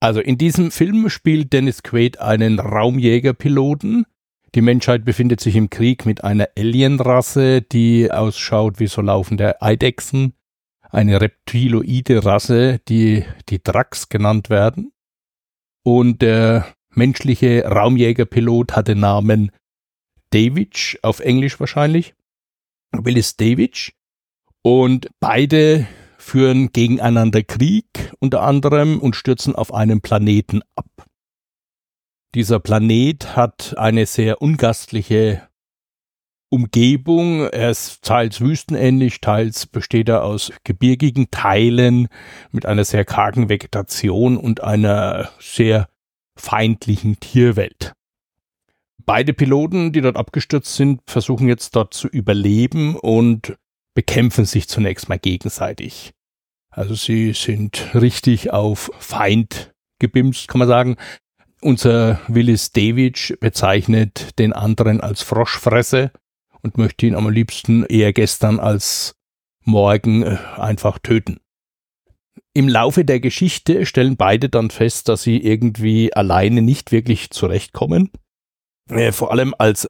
[0.00, 4.06] Also in diesem Film spielt Dennis Quaid einen Raumjägerpiloten.
[4.54, 10.34] Die Menschheit befindet sich im Krieg mit einer Alienrasse, die ausschaut wie so laufende Eidechsen.
[10.82, 14.92] Eine reptiloide Rasse, die die Drax genannt werden.
[15.82, 19.50] Und der menschliche Raumjägerpilot hat den Namen
[20.30, 22.14] Davidge, auf Englisch wahrscheinlich.
[22.92, 23.92] Willis Davidge.
[24.62, 25.86] Und beide
[26.28, 31.06] führen gegeneinander Krieg unter anderem und stürzen auf einem Planeten ab.
[32.34, 35.48] Dieser Planet hat eine sehr ungastliche
[36.50, 37.48] Umgebung.
[37.48, 42.08] Er ist teils wüstenähnlich, teils besteht er aus gebirgigen Teilen
[42.52, 45.88] mit einer sehr kargen Vegetation und einer sehr
[46.36, 47.94] feindlichen Tierwelt.
[49.06, 53.56] Beide Piloten, die dort abgestürzt sind, versuchen jetzt dort zu überleben und
[53.94, 56.12] bekämpfen sich zunächst mal gegenseitig.
[56.78, 60.96] Also sie sind richtig auf Feind gebimst, kann man sagen.
[61.60, 66.12] Unser Willis Davidge bezeichnet den anderen als Froschfresse
[66.62, 69.16] und möchte ihn am liebsten eher gestern als
[69.64, 71.40] morgen äh, einfach töten.
[72.54, 78.12] Im Laufe der Geschichte stellen beide dann fest, dass sie irgendwie alleine nicht wirklich zurechtkommen.
[78.88, 79.88] Äh, vor allem als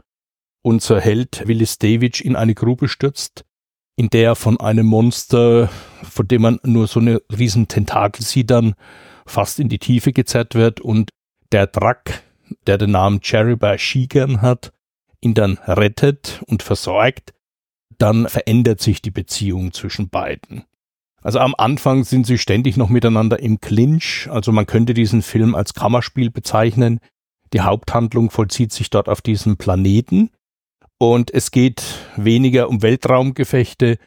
[0.62, 3.44] unser Held Willis Davidge in eine Grube stürzt,
[3.98, 5.68] in der von einem Monster,
[6.04, 8.76] von dem man nur so eine riesen Tentakel sieht, dann
[9.26, 11.11] fast in die Tiefe gezerrt wird und
[11.50, 12.22] der Drack,
[12.68, 14.72] der den Namen Cherubah Shigan hat,
[15.20, 17.34] ihn dann rettet und versorgt,
[17.98, 20.62] dann verändert sich die Beziehung zwischen beiden.
[21.20, 25.56] Also am Anfang sind sie ständig noch miteinander im Clinch, also man könnte diesen Film
[25.56, 27.00] als Kammerspiel bezeichnen.
[27.52, 30.30] Die Haupthandlung vollzieht sich dort auf diesem Planeten
[30.98, 31.82] und es geht
[32.16, 33.98] weniger um Weltraumgefechte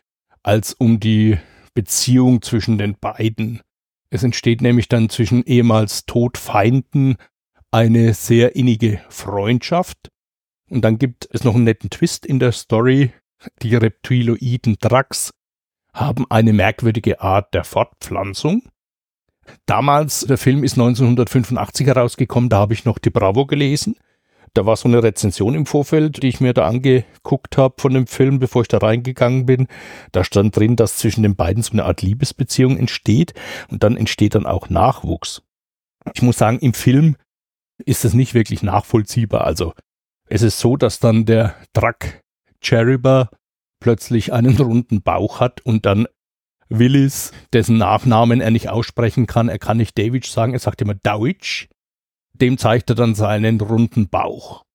[0.43, 1.37] als um die
[1.73, 3.61] Beziehung zwischen den beiden.
[4.09, 7.15] Es entsteht nämlich dann zwischen ehemals Todfeinden
[7.71, 10.09] eine sehr innige Freundschaft.
[10.69, 13.13] Und dann gibt es noch einen netten Twist in der Story.
[13.61, 15.31] Die Reptiloiden Drax
[15.93, 18.63] haben eine merkwürdige Art der Fortpflanzung.
[19.65, 23.95] Damals, der Film ist 1985 herausgekommen, da habe ich noch die Bravo gelesen.
[24.53, 28.05] Da war so eine Rezension im Vorfeld, die ich mir da angeguckt habe von dem
[28.05, 29.67] Film, bevor ich da reingegangen bin.
[30.11, 33.33] Da stand drin, dass zwischen den beiden so eine Art Liebesbeziehung entsteht
[33.69, 35.41] und dann entsteht dann auch Nachwuchs.
[36.13, 37.15] Ich muss sagen, im Film
[37.85, 39.45] ist es nicht wirklich nachvollziehbar.
[39.45, 39.73] Also
[40.27, 42.21] es ist so, dass dann der Drack
[42.61, 43.29] Cherubah
[43.79, 46.07] plötzlich einen runden Bauch hat und dann
[46.69, 49.49] Willis, dessen Nachnamen er nicht aussprechen kann.
[49.49, 51.67] Er kann nicht David sagen, er sagt immer Dowitch.
[52.41, 54.65] Dem zeigt er dann seinen runden Bauch.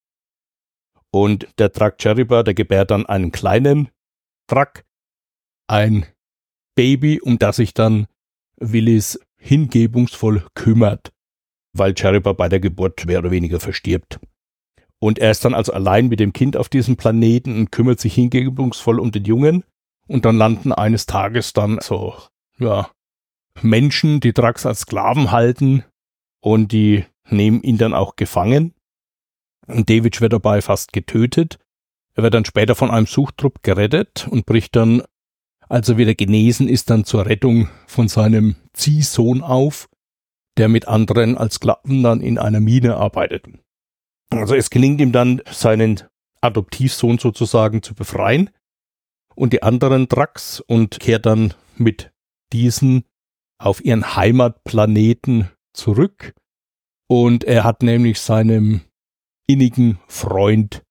[1.10, 3.88] Und der Truck Cherryber, der gebärt dann einen kleinen
[4.48, 4.84] Truck,
[5.66, 6.06] ein
[6.76, 8.06] Baby, um das sich dann
[8.58, 11.12] Willis hingebungsvoll kümmert,
[11.72, 14.20] weil Cherryber bei der Geburt mehr oder weniger verstirbt.
[14.98, 18.14] Und er ist dann also allein mit dem Kind auf diesem Planeten und kümmert sich
[18.14, 19.64] hingebungsvoll um den Jungen.
[20.06, 22.14] Und dann landen eines Tages dann so,
[22.58, 22.90] ja,
[23.62, 25.84] Menschen, die Drax als Sklaven halten
[26.40, 28.74] und die nehmen ihn dann auch gefangen.
[29.66, 31.58] David wird dabei fast getötet.
[32.14, 35.02] Er wird dann später von einem Suchtrupp gerettet und bricht dann,
[35.68, 39.88] als er wieder genesen ist, dann zur Rettung von seinem Ziehsohn auf,
[40.56, 43.46] der mit anderen als Sklaven dann in einer Mine arbeitet.
[44.30, 46.02] Also es gelingt ihm dann, seinen
[46.40, 48.50] Adoptivsohn sozusagen zu befreien
[49.34, 52.12] und die anderen Drax und kehrt dann mit
[52.52, 53.04] diesen
[53.58, 56.34] auf ihren Heimatplaneten zurück.
[57.08, 58.80] Und er hat nämlich seinem
[59.46, 60.82] innigen Freund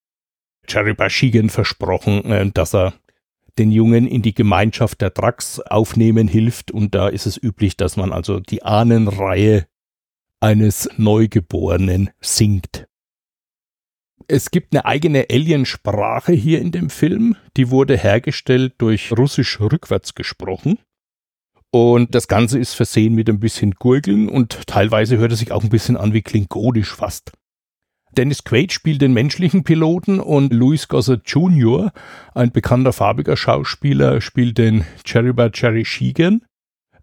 [0.67, 2.93] Jerry Bashigan versprochen, äh, dass er
[3.57, 6.71] den Jungen in die Gemeinschaft der Drax aufnehmen hilft.
[6.71, 9.67] Und da ist es üblich, dass man also die Ahnenreihe
[10.41, 12.87] eines Neugeborenen singt.
[14.27, 20.15] Es gibt eine eigene Aliensprache hier in dem Film, die wurde hergestellt durch Russisch rückwärts
[20.15, 20.79] gesprochen.
[21.75, 25.61] Und das Ganze ist versehen mit ein bisschen Gurgeln und teilweise hört es sich auch
[25.61, 27.33] ein bisschen an wie klingonisch fast.
[28.15, 31.91] Dennis Quaid spielt den menschlichen Piloten und Louis Gossett Jr.,
[32.33, 36.45] ein bekannter farbiger Schauspieler, spielt den Cherryber Cherry Sheegan.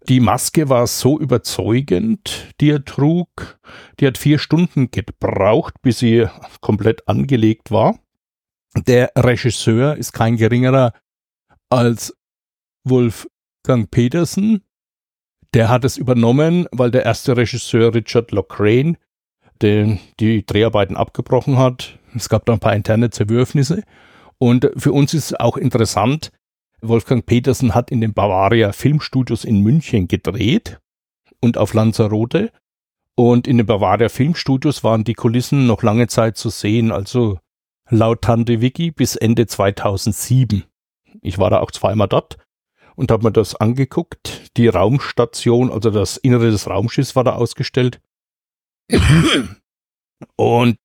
[0.09, 3.59] Die Maske war so überzeugend, die er trug.
[3.99, 6.25] Die hat vier Stunden gebraucht, bis sie
[6.61, 7.99] komplett angelegt war.
[8.75, 10.93] Der Regisseur ist kein geringerer
[11.69, 12.17] als
[13.65, 14.61] Wolfgang Petersen.
[15.53, 18.97] Der hat es übernommen, weil der erste Regisseur Richard Lockrane
[19.61, 21.97] den, die Dreharbeiten abgebrochen hat.
[22.13, 23.83] Es gab da ein paar interne Zerwürfnisse.
[24.37, 26.33] Und für uns ist auch interessant,
[26.81, 30.81] Wolfgang Petersen hat in den Bavaria Filmstudios in München gedreht
[31.39, 32.51] und auf Lanzarote.
[33.15, 37.39] Und in den Bavaria Filmstudios waren die Kulissen noch lange Zeit zu sehen, also
[37.89, 40.65] laut Tante Vicky bis Ende 2007.
[41.21, 42.42] Ich war da auch zweimal dort
[42.95, 44.57] und habe mir das angeguckt.
[44.57, 48.01] Die Raumstation, also das Innere des Raumschiffs war da ausgestellt.
[50.35, 50.77] und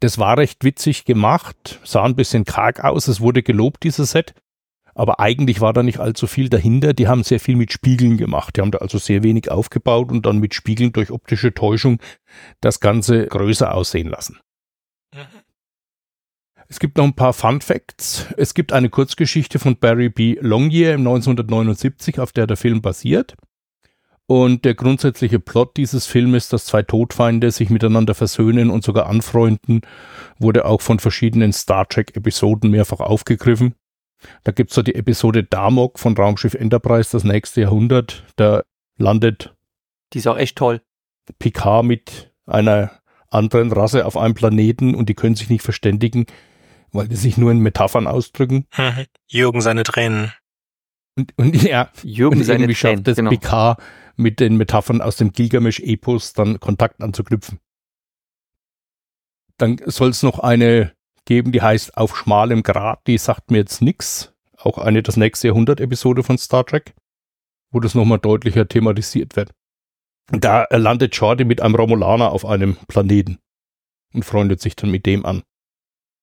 [0.00, 4.34] das war recht witzig gemacht, sah ein bisschen karg aus, es wurde gelobt, dieses Set.
[4.94, 6.92] Aber eigentlich war da nicht allzu viel dahinter.
[6.92, 8.56] Die haben sehr viel mit Spiegeln gemacht.
[8.56, 11.98] Die haben da also sehr wenig aufgebaut und dann mit Spiegeln durch optische Täuschung
[12.60, 14.38] das Ganze größer aussehen lassen.
[15.14, 15.41] Mhm.
[16.72, 18.28] Es gibt noch ein paar Fun Facts.
[18.38, 20.38] Es gibt eine Kurzgeschichte von Barry B.
[20.40, 23.34] Longyear im 1979, auf der der Film basiert.
[24.24, 29.82] Und der grundsätzliche Plot dieses Filmes, dass zwei Todfeinde sich miteinander versöhnen und sogar anfreunden,
[30.38, 33.74] wurde auch von verschiedenen Star Trek-Episoden mehrfach aufgegriffen.
[34.42, 38.24] Da gibt's so die Episode Damok von Raumschiff Enterprise, das nächste Jahrhundert.
[38.36, 38.62] Da
[38.96, 39.54] landet.
[40.14, 40.80] Die ist auch echt toll.
[41.38, 42.92] Picard mit einer
[43.28, 46.24] anderen Rasse auf einem Planeten und die können sich nicht verständigen,
[46.92, 48.66] weil die sich nur in Metaphern ausdrücken.
[48.76, 49.06] Mhm.
[49.26, 50.32] Jürgen seine Tränen.
[51.16, 53.30] Und, und ja, Jürgen und irgendwie Tränen, schafft es genau.
[53.30, 53.82] Picard
[54.16, 57.58] mit den Metaphern aus dem Gilgamesch-Epos dann Kontakt anzuknüpfen.
[59.58, 60.92] Dann soll es noch eine
[61.24, 64.32] geben, die heißt Auf schmalem Grat, die sagt mir jetzt nix.
[64.56, 66.94] Auch eine das nächste Jahrhundert-Episode von Star Trek,
[67.70, 69.50] wo das nochmal deutlicher thematisiert wird.
[70.30, 73.38] Da landet Jordi mit einem Romulaner auf einem Planeten
[74.14, 75.42] und freundet sich dann mit dem an.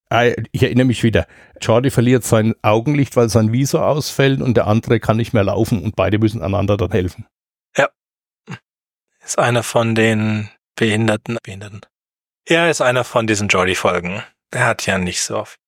[0.10, 1.28] Ah, ich erinnere mich wieder.
[1.62, 5.84] Jordi verliert sein Augenlicht, weil sein Visor ausfällt und der andere kann nicht mehr laufen
[5.84, 7.28] und beide müssen einander dann helfen.
[7.78, 7.90] Ja.
[9.24, 11.38] Ist einer von den Behinderten.
[11.44, 11.82] Behinderten.
[12.48, 14.24] Ja, ist einer von diesen Jordi-Folgen.
[14.52, 15.60] Er hat ja nicht so oft.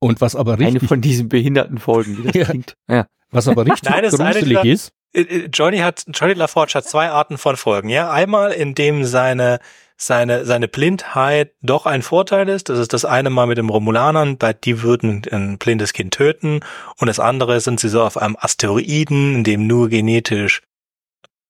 [0.00, 0.80] Und was aber richtig.
[0.80, 2.44] Eine von diesen behinderten Folgen, wie das ja.
[2.44, 2.74] klingt.
[2.88, 3.06] Ja.
[3.30, 4.92] Was aber richtig Nein, gruselig ist.
[5.14, 8.10] Äh, äh, Johnny hat, Johnny LaForge hat zwei Arten von Folgen, ja.
[8.10, 9.58] Einmal, in dem seine,
[10.00, 12.68] seine, seine Blindheit doch ein Vorteil ist.
[12.68, 16.60] Das ist das eine Mal mit dem Romulanern, bei die würden ein blindes Kind töten.
[16.98, 20.62] Und das andere sind sie so auf einem Asteroiden, in dem nur genetisch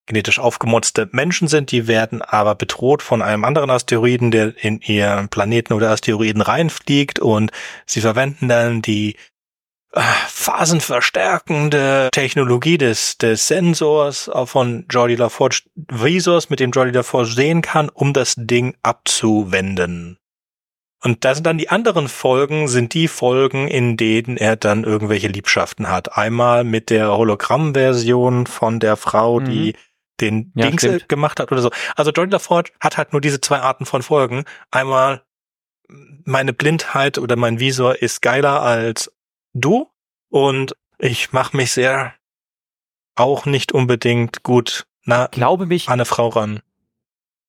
[0.06, 5.28] genetisch aufgemotzte Menschen sind, die werden aber bedroht von einem anderen Asteroiden, der in ihren
[5.28, 7.52] Planeten oder Asteroiden reinfliegt und
[7.84, 9.16] sie verwenden dann die
[9.94, 17.88] phasenverstärkende Technologie des, des Sensors von Jordi LaForge, Visors, mit dem Jordi LaForge sehen kann,
[17.88, 20.18] um das Ding abzuwenden.
[21.02, 25.28] Und da sind dann die anderen Folgen, sind die Folgen, in denen er dann irgendwelche
[25.28, 26.16] Liebschaften hat.
[26.16, 29.44] Einmal mit der Hologramm-Version von der Frau, mhm.
[29.44, 29.76] die
[30.20, 31.08] den ja, Dings stimmt.
[31.08, 31.70] gemacht hat oder so.
[31.94, 34.44] Also Jordan LaForge hat halt nur diese zwei Arten von Folgen.
[34.72, 35.22] Einmal
[36.24, 39.12] meine Blindheit oder mein Visor ist geiler als
[39.60, 39.88] du
[40.30, 42.14] und ich mache mich sehr
[43.14, 46.60] auch nicht unbedingt gut na, glaube mich, an eine Frau ran.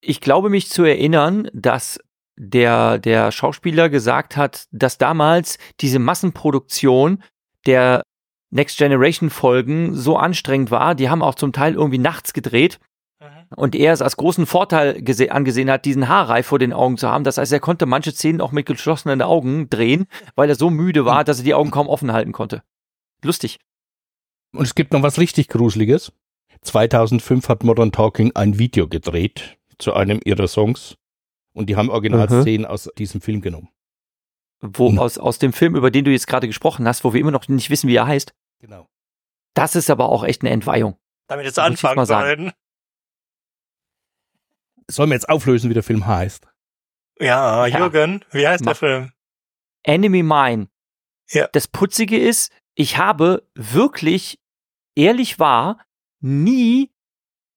[0.00, 2.00] Ich glaube mich zu erinnern, dass
[2.38, 7.22] der, der Schauspieler gesagt hat, dass damals diese Massenproduktion
[7.66, 8.02] der
[8.48, 10.94] Next Generation Folgen so anstrengend war.
[10.94, 12.80] Die haben auch zum Teil irgendwie nachts gedreht.
[13.50, 13.56] Mhm.
[13.56, 17.24] Und er es als großen Vorteil angesehen hat, diesen Haarreif vor den Augen zu haben.
[17.24, 21.04] Das heißt, er konnte manche Szenen auch mit geschlossenen Augen drehen, weil er so müde
[21.04, 22.62] war, dass er die Augen kaum offen halten konnte.
[23.22, 23.58] Lustig.
[24.52, 26.12] Und es gibt noch was richtig Gruseliges.
[26.62, 30.96] 2005 hat Modern Talking ein Video gedreht zu einem ihrer Songs
[31.52, 32.66] und die haben Originalszenen mhm.
[32.66, 33.68] aus diesem Film genommen.
[34.60, 37.30] Wo, aus, aus dem Film, über den du jetzt gerade gesprochen hast, wo wir immer
[37.30, 38.34] noch nicht wissen, wie er heißt.
[38.60, 38.86] Genau.
[39.54, 40.96] Das ist aber auch echt eine Entweihung.
[41.28, 42.52] Damit jetzt anfangen sollen.
[44.90, 46.46] Sollen wir jetzt auflösen, wie der Film heißt?
[47.18, 47.78] Ja, ja.
[47.78, 48.72] Jürgen, wie heißt Mach.
[48.72, 49.12] der Film?
[49.82, 50.68] Enemy Mine.
[51.28, 51.48] Ja.
[51.52, 54.40] Das Putzige ist, ich habe wirklich
[54.94, 55.78] ehrlich wahr
[56.20, 56.90] nie,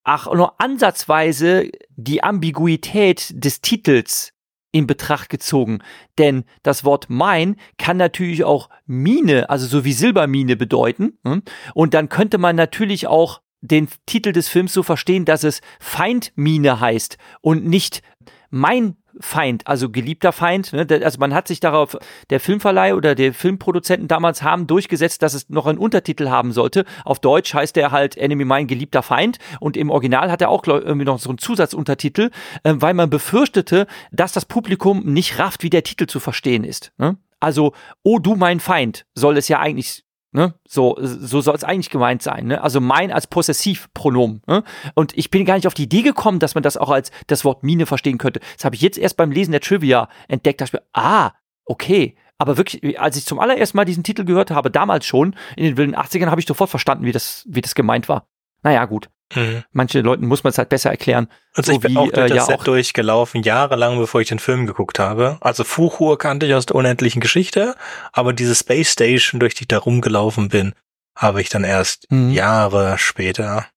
[0.04, 4.34] ach, nur ansatzweise die Ambiguität des Titels
[4.72, 5.80] in Betracht gezogen.
[6.18, 11.20] Denn das Wort Mine kann natürlich auch Mine, also so wie Silbermine bedeuten.
[11.26, 11.44] Hm?
[11.74, 16.80] Und dann könnte man natürlich auch den Titel des Films so verstehen, dass es Feindmine
[16.80, 18.02] heißt und nicht
[18.50, 20.74] mein Feind, also geliebter Feind.
[20.74, 20.88] Ne?
[21.04, 21.98] Also man hat sich darauf,
[22.30, 26.84] der Filmverleih oder der Filmproduzenten damals haben durchgesetzt, dass es noch einen Untertitel haben sollte.
[27.06, 29.38] Auf Deutsch heißt der halt Enemy Mine, geliebter Feind.
[29.60, 32.32] Und im Original hat er auch irgendwie noch so einen Zusatzuntertitel,
[32.64, 36.92] äh, weil man befürchtete, dass das Publikum nicht rafft, wie der Titel zu verstehen ist.
[36.98, 37.18] Ne?
[37.40, 37.74] Also,
[38.04, 40.03] oh du mein Feind, soll es ja eigentlich
[40.34, 40.56] Ne?
[40.68, 42.48] So, so soll es eigentlich gemeint sein.
[42.48, 42.62] Ne?
[42.62, 44.42] Also mein als Possessivpronomen.
[44.48, 44.64] Ne?
[44.96, 47.46] Und ich bin gar nicht auf die Idee gekommen, dass man das auch als das
[47.46, 48.40] Wort Mine verstehen könnte.
[48.56, 50.60] Das habe ich jetzt erst beim Lesen der Trivia entdeckt.
[50.60, 51.32] Da ich mir, ah,
[51.66, 52.18] okay.
[52.40, 55.78] Aber wirklich, als ich zum allerersten Mal diesen Titel gehört habe, damals schon, in den
[55.78, 58.28] wilden 80ern, habe ich sofort verstanden, wie das, wie das gemeint war.
[58.64, 59.10] Naja, gut.
[59.36, 59.64] Mhm.
[59.72, 61.28] Manche Leuten muss man es halt besser erklären.
[61.54, 64.30] Also so ich bin wie, auch durch äh, das ja, Set durchgelaufen, jahrelang, bevor ich
[64.30, 65.38] den Film geguckt habe.
[65.42, 67.76] Also Fuchur kannte ich aus der unendlichen Geschichte,
[68.12, 70.74] aber diese Space Station, durch die ich da rumgelaufen bin,
[71.16, 72.32] habe ich dann erst mhm.
[72.32, 73.68] Jahre später.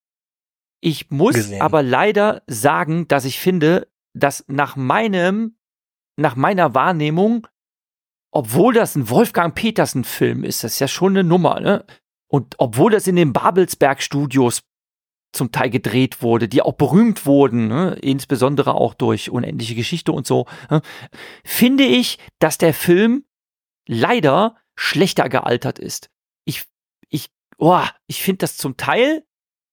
[0.81, 1.63] Ich muss gesehen.
[1.63, 5.57] aber leider sagen, dass ich finde, dass nach meinem,
[6.17, 7.47] nach meiner Wahrnehmung,
[8.31, 11.85] obwohl das ein Wolfgang Petersen Film ist, das ist ja schon eine Nummer, ne?
[12.29, 14.63] Und obwohl das in den Babelsberg Studios
[15.37, 17.97] zum Teil gedreht wurde, die auch berühmt wurden, ne?
[18.01, 20.83] insbesondere auch durch unendliche Geschichte und so, ne?
[21.45, 23.25] finde ich, dass der Film
[23.87, 26.11] leider schlechter gealtert ist.
[26.45, 26.65] Ich,
[27.09, 29.23] ich, oh, ich finde das zum Teil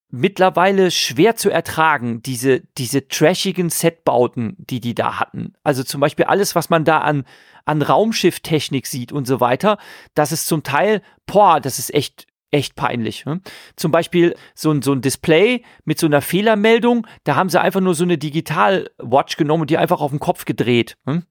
[0.10, 5.54] mittlerweile schwer zu ertragen, diese, diese trashigen Setbauten, die die da hatten.
[5.64, 7.26] Also zum Beispiel alles, was man da an,
[7.66, 9.80] an Raumschifftechnik sieht und so weiter,
[10.14, 13.26] das ist zum Teil, boah, das ist echt echt peinlich.
[13.26, 13.42] Ne?
[13.76, 17.82] Zum Beispiel so ein, so ein Display mit so einer Fehlermeldung, da haben sie einfach
[17.82, 20.98] nur so eine Digital-Watch genommen und die einfach auf den Kopf gedreht.
[21.06, 21.26] Ne?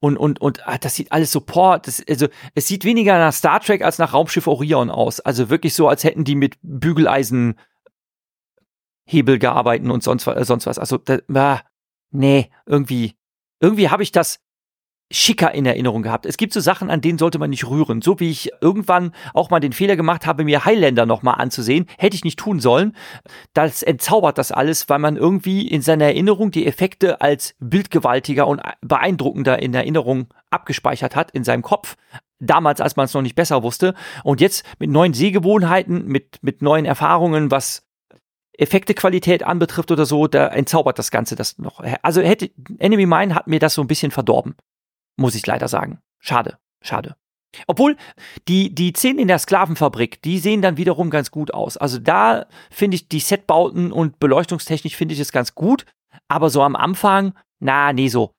[0.00, 3.32] Und, und, und ah, das sieht alles so, boah, das, also es sieht weniger nach
[3.32, 5.20] Star Trek als nach Raumschiff Orion aus.
[5.20, 7.58] Also wirklich so, als hätten die mit Bügeleisen
[9.06, 10.78] Hebel gearbeitet und sonst, sonst was.
[10.78, 11.62] Also, da, ah,
[12.10, 13.14] nee, irgendwie,
[13.60, 14.43] irgendwie habe ich das
[15.12, 16.26] schicker in Erinnerung gehabt.
[16.26, 18.02] Es gibt so Sachen, an denen sollte man nicht rühren.
[18.02, 22.16] So wie ich irgendwann auch mal den Fehler gemacht habe, mir Highlander nochmal anzusehen, hätte
[22.16, 22.96] ich nicht tun sollen.
[23.52, 28.62] Das entzaubert das alles, weil man irgendwie in seiner Erinnerung die Effekte als bildgewaltiger und
[28.80, 31.96] beeindruckender in Erinnerung abgespeichert hat in seinem Kopf.
[32.40, 33.94] Damals, als man es noch nicht besser wusste.
[34.24, 37.86] Und jetzt mit neuen Sehgewohnheiten, mit, mit neuen Erfahrungen, was
[38.56, 41.80] Effektequalität anbetrifft oder so, da entzaubert das Ganze das noch.
[42.02, 44.54] Also hätte Enemy Mine hat mir das so ein bisschen verdorben
[45.16, 45.98] muss ich leider sagen.
[46.18, 47.16] Schade, schade.
[47.66, 47.96] Obwohl,
[48.48, 51.76] die, die Szenen in der Sklavenfabrik, die sehen dann wiederum ganz gut aus.
[51.76, 55.86] Also da finde ich die Setbauten und Beleuchtungstechnik finde ich es ganz gut.
[56.28, 58.32] Aber so am Anfang, na, nee, so.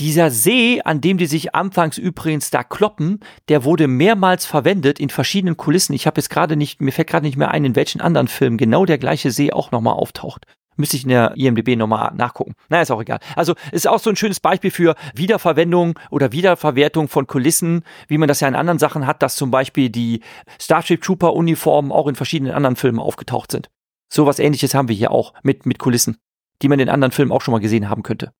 [0.00, 5.08] Dieser See, an dem die sich anfangs übrigens da kloppen, der wurde mehrmals verwendet in
[5.08, 5.94] verschiedenen Kulissen.
[5.94, 8.58] Ich habe jetzt gerade nicht, mir fällt gerade nicht mehr ein, in welchen anderen Filmen
[8.58, 10.46] genau der gleiche See auch nochmal auftaucht.
[10.76, 12.54] Müsste ich in der IMDB nochmal nachgucken.
[12.68, 13.20] Na, ist auch egal.
[13.36, 18.28] Also ist auch so ein schönes Beispiel für Wiederverwendung oder Wiederverwertung von Kulissen, wie man
[18.28, 20.22] das ja in anderen Sachen hat, dass zum Beispiel die
[20.60, 23.70] Starship Trooper Uniformen auch in verschiedenen anderen Filmen aufgetaucht sind.
[24.12, 26.18] Sowas ähnliches haben wir hier auch mit, mit Kulissen,
[26.62, 28.32] die man in anderen Filmen auch schon mal gesehen haben könnte.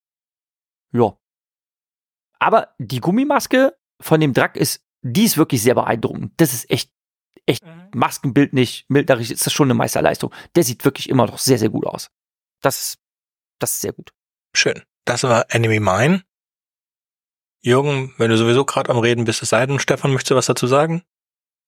[0.93, 1.17] Ja.
[2.39, 6.33] Aber die Gummimaske von dem Drack ist, die ist wirklich sehr beeindruckend.
[6.37, 6.91] Das ist echt,
[7.47, 7.91] echt Mhm.
[7.95, 10.33] Maskenbild nicht, bildnerisch ist das schon eine Meisterleistung.
[10.55, 12.11] Der sieht wirklich immer noch sehr, sehr gut aus.
[12.65, 12.97] Das,
[13.61, 14.13] das ist sehr gut.
[14.57, 14.83] Schön.
[15.05, 16.23] Das war Enemy Mine.
[17.63, 20.47] Jürgen, wenn du sowieso gerade am Reden bist, es sei denn, Stefan, möchtest du was
[20.47, 21.03] dazu sagen?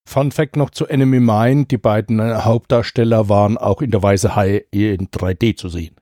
[0.08, 1.66] Fun Fact noch zu Enemy Mine.
[1.66, 5.96] Die beiden äh, Hauptdarsteller waren auch in der Weiße Hai in 3D zu sehen.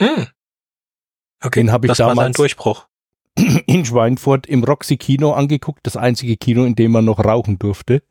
[0.00, 0.26] Hm.
[1.42, 2.86] Okay, Den hab ich das war sein damals- Durchbruch.
[3.66, 8.02] in Schweinfurt im Roxy Kino angeguckt, das einzige Kino, in dem man noch rauchen durfte.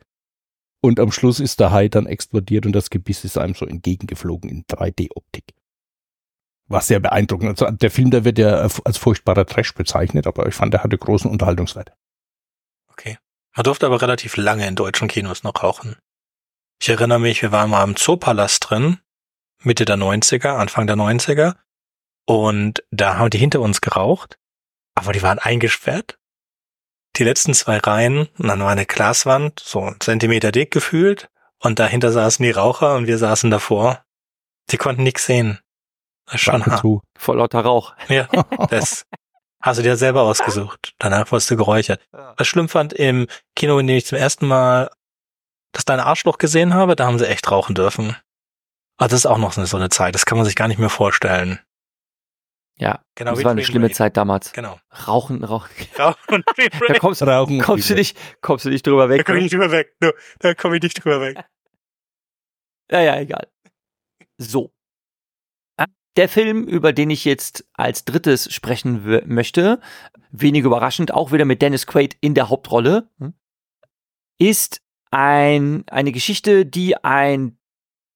[0.82, 4.50] Und am Schluss ist der Hai dann explodiert und das Gebiss ist einem so entgegengeflogen
[4.50, 5.54] in 3D-Optik.
[6.70, 7.50] War sehr beeindruckend.
[7.50, 10.98] Also der Film, der wird ja als furchtbarer Trash bezeichnet, aber ich fand, der hatte
[10.98, 11.92] großen Unterhaltungswert.
[12.92, 13.18] Okay.
[13.56, 15.98] Man durfte aber relativ lange in deutschen Kinos noch rauchen.
[16.82, 19.00] Ich erinnere mich, wir waren mal im Zoopalast drin,
[19.64, 21.56] Mitte der 90er, Anfang der 90er.
[22.26, 24.38] Und da haben die hinter uns geraucht,
[24.96, 26.20] aber die waren eingesperrt.
[27.18, 31.80] Die letzten zwei Reihen, und dann war eine Glaswand, so ein Zentimeter dick gefühlt, und
[31.80, 34.06] dahinter saßen die Raucher und wir saßen davor.
[34.70, 35.60] Die konnten nichts sehen.
[36.36, 37.02] Schon zu.
[37.18, 37.96] Vor lauter Rauch.
[38.10, 38.28] Ja,
[38.70, 39.06] das
[39.62, 40.94] hast du dir selber ausgesucht.
[41.00, 42.02] Danach wurdest du geräuchert.
[42.12, 44.90] Was ich schlimm fand im Kino, in dem ich zum ersten Mal
[45.74, 48.16] das deine Arschloch gesehen habe, da haben sie echt rauchen dürfen.
[48.98, 50.90] Aber das ist auch noch so eine- Zeit, das kann man sich gar nicht mehr
[50.90, 51.60] vorstellen.
[52.78, 53.96] Ja, Genau, das war eine schlimme Raid.
[53.96, 54.54] Zeit damals.
[54.54, 54.80] Genau.
[55.08, 55.70] Rauchen, rauchen.
[55.98, 56.16] Da
[57.00, 57.60] kommst, Rauchen.
[57.62, 59.26] kommst du nicht, kommst du nicht drüber Da weg.
[59.26, 59.44] komme ich ne?
[59.46, 59.94] nicht drüber weg.
[60.00, 61.44] No, da komme ich nicht drüber weg.
[62.92, 63.48] Ja, ja, egal.
[64.38, 64.72] So.
[66.20, 69.80] Der Film, über den ich jetzt als drittes sprechen möchte,
[70.32, 73.36] wenig überraschend, auch wieder mit Dennis Quaid in der Hauptrolle, hm,
[74.38, 77.58] ist ein, eine Geschichte, die ein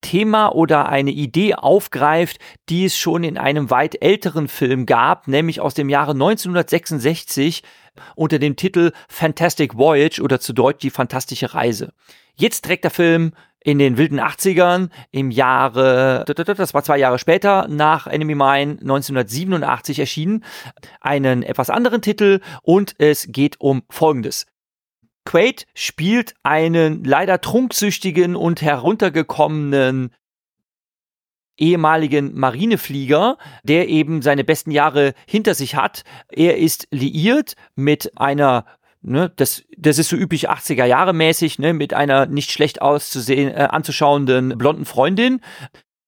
[0.01, 5.61] Thema oder eine Idee aufgreift, die es schon in einem weit älteren Film gab, nämlich
[5.61, 7.63] aus dem Jahre 1966
[8.17, 11.93] unter dem Titel Fantastic Voyage oder zu Deutsch die fantastische Reise.
[12.35, 13.31] Jetzt trägt der Film
[13.63, 19.99] in den wilden 80ern im Jahre, das war zwei Jahre später, nach Enemy Mine 1987
[19.99, 20.43] erschienen,
[21.01, 24.45] einen etwas anderen Titel und es geht um Folgendes.
[25.25, 30.13] Quaid spielt einen leider trunksüchtigen und heruntergekommenen
[31.57, 36.03] ehemaligen Marineflieger, der eben seine besten Jahre hinter sich hat.
[36.29, 38.65] Er ist liiert mit einer
[39.05, 43.49] Ne, das, das ist so üblich 80er Jahre mäßig, ne, mit einer nicht schlecht auszusehen,
[43.49, 45.41] äh, anzuschauenden blonden Freundin,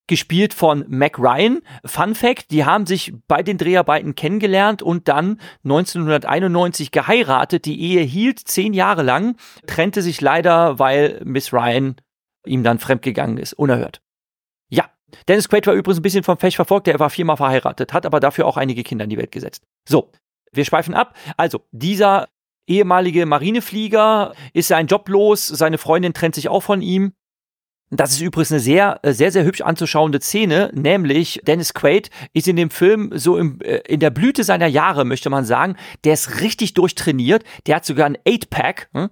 [0.07, 1.61] gespielt von Mac Ryan.
[1.83, 7.65] Fun Fact, die haben sich bei den Dreharbeiten kennengelernt und dann 1991 geheiratet.
[7.65, 9.35] Die Ehe hielt zehn Jahre lang,
[9.67, 11.97] trennte sich leider, weil Miss Ryan
[12.45, 13.53] ihm dann fremdgegangen ist.
[13.53, 14.01] Unerhört.
[14.69, 14.85] Ja,
[15.27, 16.87] Dennis Quaid war übrigens ein bisschen vom Pech verfolgt.
[16.87, 19.63] Er war viermal verheiratet, hat aber dafür auch einige Kinder in die Welt gesetzt.
[19.85, 20.11] So,
[20.53, 21.15] wir schweifen ab.
[21.35, 22.29] Also, dieser
[22.67, 27.13] ehemalige Marineflieger ist seinen Job los, seine Freundin trennt sich auch von ihm.
[27.91, 32.47] Das ist übrigens eine sehr, äh, sehr, sehr hübsch anzuschauende Szene, nämlich Dennis Quaid ist
[32.47, 35.75] in dem Film so im, äh, in der Blüte seiner Jahre, möchte man sagen.
[36.03, 38.89] Der ist richtig durchtrainiert, der hat sogar ein Eight-Pack.
[38.93, 39.09] Hm?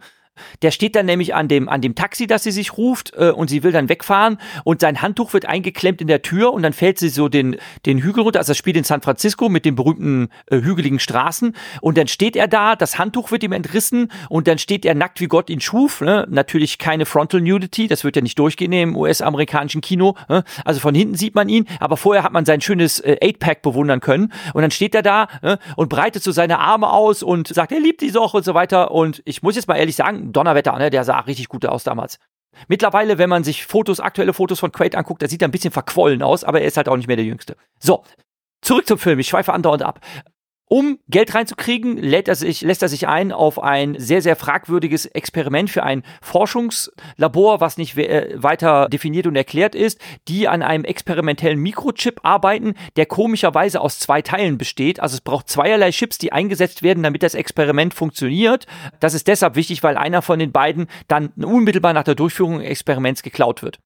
[0.62, 3.50] Der steht dann nämlich an dem, an dem Taxi, das sie sich ruft, äh, und
[3.50, 7.00] sie will dann wegfahren und sein Handtuch wird eingeklemmt in der Tür und dann fällt
[7.00, 8.40] sie so den, den Hügel runter.
[8.40, 11.56] Also das spielt in San Francisco mit den berühmten äh, hügeligen Straßen.
[11.82, 15.20] Und dann steht er da, das Handtuch wird ihm entrissen und dann steht er nackt
[15.20, 16.02] wie Gott ihn schuf.
[16.02, 16.26] Ne?
[16.30, 20.16] Natürlich keine Frontal Nudity, das wird ja nicht durchgehen im US-amerikanischen Kino.
[20.30, 20.44] Ne?
[20.66, 24.00] Also von hinten sieht man ihn, aber vorher hat man sein schönes äh, Eight-Pack bewundern
[24.00, 24.32] können.
[24.54, 25.60] Und dann steht er da ne?
[25.76, 28.92] und breitet so seine Arme aus und sagt, er liebt die Sache und so weiter.
[28.92, 30.90] Und ich muss jetzt mal ehrlich sagen, Donnerwetter, ne?
[30.90, 32.20] der sah richtig gut aus damals.
[32.68, 35.72] Mittlerweile, wenn man sich Fotos, aktuelle Fotos von Quaid anguckt, da sieht er ein bisschen
[35.72, 37.58] verquollen aus, aber er ist halt auch nicht mehr der Jüngste.
[37.80, 38.04] So,
[38.62, 39.20] zurück zum Film.
[39.20, 40.00] Ich schweife andauernd ab.
[40.70, 45.06] Um Geld reinzukriegen, lädt er sich, lässt er sich ein auf ein sehr, sehr fragwürdiges
[45.06, 50.86] Experiment für ein Forschungslabor, was nicht äh, weiter definiert und erklärt ist, die an einem
[50.86, 55.00] experimentellen Mikrochip arbeiten, der komischerweise aus zwei Teilen besteht.
[55.00, 58.66] Also es braucht zweierlei Chips, die eingesetzt werden, damit das Experiment funktioniert.
[59.00, 62.70] Das ist deshalb wichtig, weil einer von den beiden dann unmittelbar nach der Durchführung des
[62.70, 63.80] Experiments geklaut wird.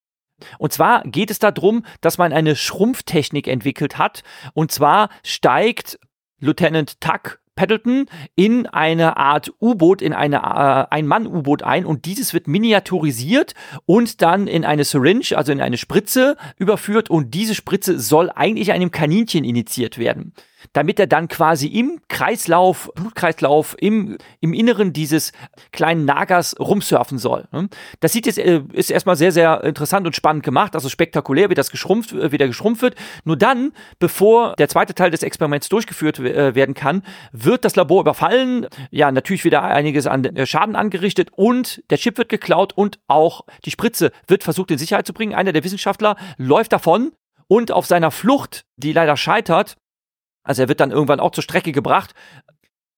[0.58, 4.22] Und zwar geht es darum, dass man eine Schrumpftechnik entwickelt hat.
[4.54, 5.98] Und zwar steigt
[6.40, 12.46] Lieutenant Tuck Paddleton in eine Art U-Boot, in eine äh, Ein-Mann-U-Boot ein und dieses wird
[12.46, 18.30] miniaturisiert und dann in eine Syringe, also in eine Spritze überführt und diese Spritze soll
[18.32, 20.34] eigentlich einem Kaninchen initiiert werden.
[20.72, 25.32] Damit er dann quasi im Kreislauf, Blutkreislauf, im, im Inneren dieses
[25.72, 27.46] kleinen Nagers rumsurfen soll.
[27.52, 27.68] Ne?
[28.00, 31.54] Das sieht jetzt, äh, ist erstmal sehr, sehr interessant und spannend gemacht, also spektakulär, wie
[31.54, 32.94] das geschrumpft, äh, wie der geschrumpft wird.
[33.24, 37.02] Nur dann, bevor der zweite Teil des Experiments durchgeführt äh, werden kann,
[37.32, 42.28] wird das Labor überfallen, ja, natürlich wieder einiges an Schaden angerichtet und der Chip wird
[42.28, 45.34] geklaut und auch die Spritze wird versucht in Sicherheit zu bringen.
[45.34, 47.12] Einer der Wissenschaftler läuft davon
[47.48, 49.76] und auf seiner Flucht, die leider scheitert,
[50.48, 52.14] also er wird dann irgendwann auch zur Strecke gebracht,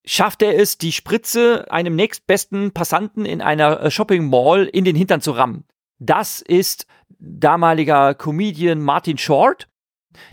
[0.05, 4.95] schafft er es, die Spritze einem nächstbesten Passanten in einer äh, Shopping Mall in den
[4.97, 5.65] Hintern zu rammen.
[5.99, 6.87] Das ist
[7.19, 9.69] damaliger Comedian Martin Short,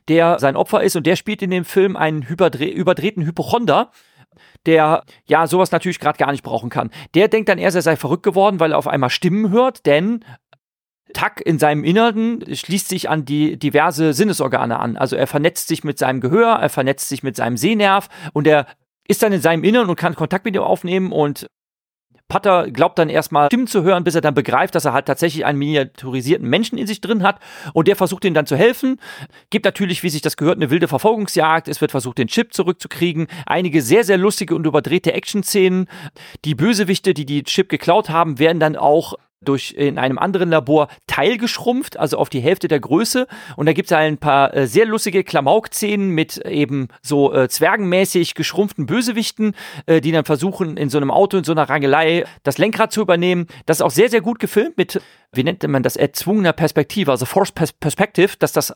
[0.08, 3.92] der sein Opfer ist und der spielt in dem Film einen überdrehten Hypochonder,
[4.68, 6.92] der ja sowas natürlich gerade gar nicht brauchen kann.
[7.16, 10.24] Der denkt dann erst, er sei verrückt geworden, weil er auf einmal Stimmen hört, denn
[11.14, 14.98] Tack in seinem Inneren schließt sich an die diverse Sinnesorgane an.
[14.98, 18.68] Also er vernetzt sich mit seinem Gehör, er vernetzt sich mit seinem Sehnerv und er
[19.08, 21.48] ist dann in seinem Inneren und kann Kontakt mit ihm aufnehmen und
[22.30, 25.46] Potter glaubt dann erstmal Stimmen zu hören, bis er dann begreift, dass er halt tatsächlich
[25.46, 27.40] einen miniaturisierten Menschen in sich drin hat
[27.74, 29.00] und der versucht ihm dann zu helfen.
[29.50, 31.70] Gibt natürlich, wie sich das gehört, eine wilde Verfolgungsjagd.
[31.70, 33.28] Es wird versucht, den Chip zurückzukriegen.
[33.46, 35.88] Einige sehr, sehr lustige und überdrehte Action-Szenen.
[36.44, 40.88] Die Bösewichte, die die Chip geklaut haben, werden dann auch durch in einem anderen Labor
[41.06, 43.28] teilgeschrumpft, also auf die Hälfte der Größe.
[43.56, 48.34] Und da gibt es ein paar äh, sehr lustige Klamauk-Szenen mit eben so äh, zwergenmäßig
[48.34, 49.54] geschrumpften Bösewichten,
[49.86, 53.02] äh, die dann versuchen, in so einem Auto, in so einer Rangelei das Lenkrad zu
[53.02, 53.48] übernehmen.
[53.66, 57.26] Das ist auch sehr, sehr gut gefilmt mit, wie nennt man das, erzwungener Perspektive, also
[57.26, 58.74] Force Perspective, dass das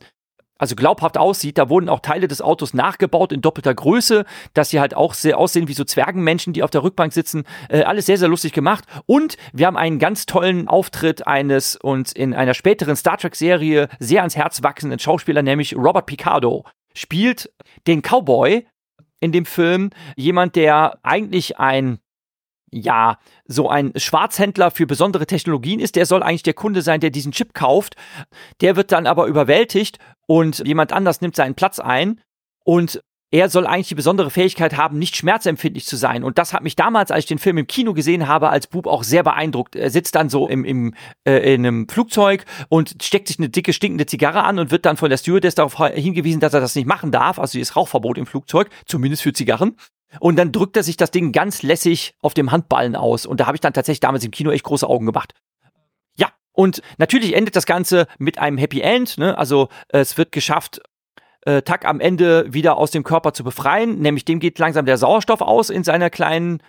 [0.62, 1.58] also glaubhaft aussieht.
[1.58, 5.40] Da wurden auch Teile des Autos nachgebaut in doppelter Größe, dass sie halt auch sehr
[5.40, 7.44] aussehen wie so Zwergenmenschen, die auf der Rückbank sitzen.
[7.68, 8.86] Äh, alles sehr, sehr lustig gemacht.
[9.08, 14.22] Und wir haben einen ganz tollen Auftritt eines uns in einer späteren Star Trek-Serie sehr
[14.22, 16.64] ans Herz wachsenden Schauspieler, nämlich Robert Picardo.
[16.94, 17.52] Spielt
[17.88, 18.68] den Cowboy
[19.20, 19.90] in dem Film.
[20.16, 22.00] Jemand, der eigentlich ein
[22.72, 27.10] ja, so ein Schwarzhändler für besondere Technologien ist, der soll eigentlich der Kunde sein, der
[27.10, 27.96] diesen Chip kauft.
[28.62, 32.22] Der wird dann aber überwältigt und jemand anders nimmt seinen Platz ein
[32.64, 33.02] und
[33.34, 36.26] er soll eigentlich die besondere Fähigkeit haben, nicht schmerzempfindlich zu sein.
[36.26, 38.88] Und das hat mich damals, als ich den Film im Kino gesehen habe, als Bub
[38.88, 39.78] auch sehr beeindruckt.
[39.78, 40.94] Er sitzt dann so im, im,
[41.26, 44.98] äh, in einem Flugzeug und steckt sich eine dicke, stinkende Zigarre an und wird dann
[44.98, 47.40] von der Stewardess darauf hingewiesen, dass er das nicht machen darf.
[47.40, 49.78] Also ist Rauchverbot im Flugzeug, zumindest für Zigarren.
[50.20, 53.26] Und dann drückt er sich das Ding ganz lässig auf dem Handballen aus.
[53.26, 55.34] Und da habe ich dann tatsächlich damals im Kino echt große Augen gemacht.
[56.16, 59.18] Ja, und natürlich endet das Ganze mit einem Happy End.
[59.18, 59.38] Ne?
[59.38, 60.82] Also es wird geschafft,
[61.46, 64.00] äh, Tack am Ende wieder aus dem Körper zu befreien.
[64.00, 66.62] Nämlich dem geht langsam der Sauerstoff aus in seiner kleinen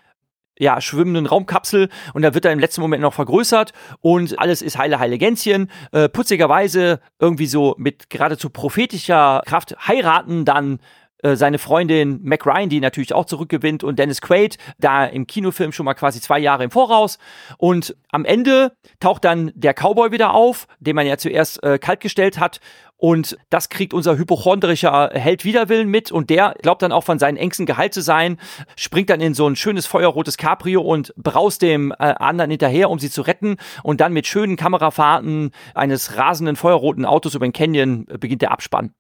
[0.59, 4.79] ja, schwimmenden Raumkapsel und da wird er im letzten Moment noch vergrößert und alles ist
[4.79, 5.71] heile, heile Gänschen.
[5.93, 10.79] Äh, putzigerweise irgendwie so mit geradezu prophetischer Kraft heiraten dann
[11.23, 15.73] äh, seine Freundin Mac Ryan, die natürlich auch zurückgewinnt, und Dennis Quaid, da im Kinofilm
[15.73, 17.19] schon mal quasi zwei Jahre im Voraus.
[17.59, 22.39] Und am Ende taucht dann der Cowboy wieder auf, den man ja zuerst äh, kaltgestellt
[22.39, 22.61] hat.
[23.03, 27.37] Und das kriegt unser hypochondrischer Held Widerwillen mit und der glaubt dann auch von seinen
[27.37, 28.39] Ängsten geheilt zu sein,
[28.77, 33.01] springt dann in so ein schönes feuerrotes Cabrio und braust dem äh, anderen hinterher, um
[33.01, 38.07] sie zu retten und dann mit schönen Kamerafahrten eines rasenden feuerroten Autos über den Canyon
[38.09, 38.95] äh, beginnt der Abspann.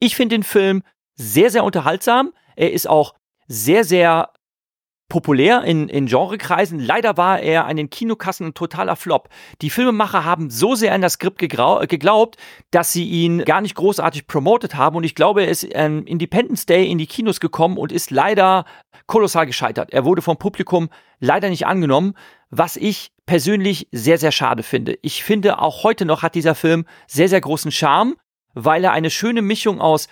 [0.00, 0.82] Ich finde den Film
[1.16, 2.32] sehr, sehr unterhaltsam.
[2.54, 3.14] Er ist auch
[3.48, 4.30] sehr, sehr
[5.08, 6.80] populär in, in Genrekreisen.
[6.80, 9.28] Leider war er an den Kinokassen ein totaler Flop.
[9.62, 12.36] Die Filmemacher haben so sehr an das Skript geglaubt,
[12.70, 14.96] dass sie ihn gar nicht großartig promotet haben.
[14.96, 18.64] Und ich glaube, er ist ähm, Independence Day in die Kinos gekommen und ist leider
[19.06, 19.92] kolossal gescheitert.
[19.92, 20.88] Er wurde vom Publikum
[21.20, 22.14] leider nicht angenommen,
[22.50, 24.98] was ich persönlich sehr, sehr schade finde.
[25.02, 28.16] Ich finde, auch heute noch hat dieser Film sehr, sehr großen Charme,
[28.54, 30.08] weil er eine schöne Mischung aus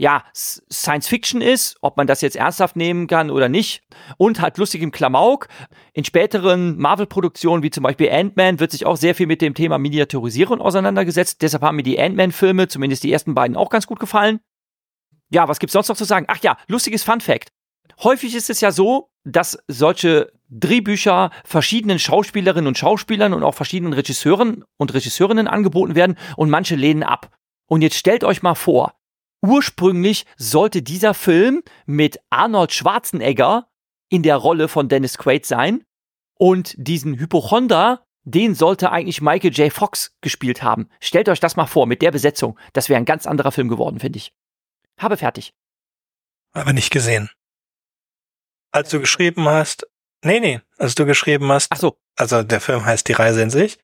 [0.00, 3.82] ja, Science Fiction ist, ob man das jetzt ernsthaft nehmen kann oder nicht,
[4.16, 5.48] und halt lustigem Klamauk.
[5.92, 9.76] In späteren Marvel-Produktionen, wie zum Beispiel Ant-Man, wird sich auch sehr viel mit dem Thema
[9.76, 11.42] Miniaturisierung auseinandergesetzt.
[11.42, 14.40] Deshalb haben mir die Ant-Man-Filme, zumindest die ersten beiden, auch ganz gut gefallen.
[15.28, 16.24] Ja, was gibt's sonst noch zu sagen?
[16.28, 17.50] Ach ja, lustiges Fun-Fact.
[18.02, 23.92] Häufig ist es ja so, dass solche Drehbücher verschiedenen Schauspielerinnen und Schauspielern und auch verschiedenen
[23.92, 27.36] Regisseuren und Regisseurinnen angeboten werden und manche lehnen ab.
[27.66, 28.94] Und jetzt stellt euch mal vor,
[29.42, 33.68] Ursprünglich sollte dieser Film mit Arnold Schwarzenegger
[34.10, 35.84] in der Rolle von Dennis Quaid sein
[36.36, 39.72] und diesen Hypochonder, den sollte eigentlich Michael J.
[39.72, 40.88] Fox gespielt haben.
[41.00, 42.58] Stellt euch das mal vor mit der Besetzung.
[42.74, 44.32] Das wäre ein ganz anderer Film geworden, finde ich.
[44.98, 45.54] Habe fertig.
[46.52, 47.30] Aber nicht gesehen.
[48.72, 49.86] Als du geschrieben hast,
[50.22, 51.98] nee, nee, als du geschrieben hast, Ach so.
[52.16, 53.78] also der Film heißt Die Reise in sich.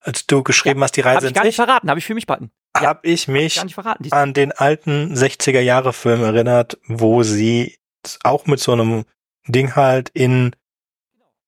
[0.00, 1.36] Als du geschrieben ja, hast, Die Reise hab in sich.
[1.36, 2.50] Habe ich gar nicht verraten, habe ich für mich button.
[2.80, 7.76] Ja, habe ich mich verraten, an den alten 60er Jahre Film erinnert, wo sie
[8.22, 9.04] auch mit so einem
[9.48, 10.54] Ding halt in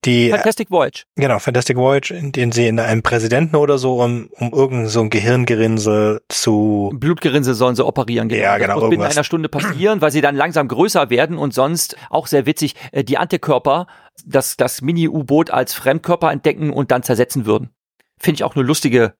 [0.04, 1.04] die Fantastic Voyage.
[1.16, 5.00] Genau, Fantastic Voyage, in denen sie in einem Präsidenten oder so, um, um irgend so
[5.00, 6.92] ein Gehirngerinnsel zu.
[6.94, 8.42] Blutgerinnsel sollen sie operieren, genau.
[8.42, 8.74] Ja, genau.
[8.74, 12.28] Das muss binnen einer Stunde passieren, weil sie dann langsam größer werden und sonst, auch
[12.28, 13.86] sehr witzig, äh, die Antikörper,
[14.24, 17.70] das, das Mini-U-Boot als Fremdkörper entdecken und dann zersetzen würden.
[18.18, 19.14] Finde ich auch eine lustige,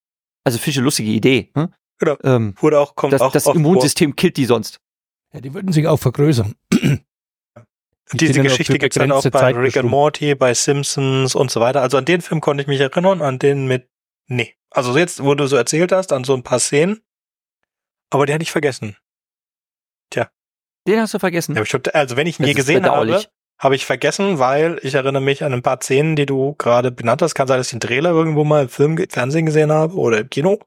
[0.44, 1.50] also finde ich eine lustige Idee.
[1.57, 1.72] Hm?
[1.99, 2.16] Genau.
[2.24, 4.16] Ähm, Wurde auch, kommt das, auch das Immunsystem vor.
[4.16, 4.80] killt die sonst.
[5.32, 6.55] Ja, die würden sich auch vergrößern.
[8.12, 11.61] Diese Geschichte gibt es dann auch bei Zeit Rick and Morty, bei Simpsons und so
[11.61, 11.82] weiter.
[11.82, 13.88] Also an den Film konnte ich mich erinnern, an den mit,
[14.28, 14.55] nee.
[14.70, 17.01] Also jetzt, wo du so erzählt hast, an so ein paar Szenen.
[18.11, 18.97] Aber den hatte ich vergessen.
[20.11, 20.30] Tja.
[20.86, 21.57] Den hast du vergessen?
[21.57, 23.24] Ja, also wenn ich ihn je gesehen habe,
[23.59, 27.22] habe ich vergessen, weil ich erinnere mich an ein paar Szenen, die du gerade benannt
[27.22, 27.34] hast.
[27.34, 30.30] Kann sein, dass ich den Trailer irgendwo mal im Film, Fernsehen gesehen habe oder im
[30.30, 30.61] Kino.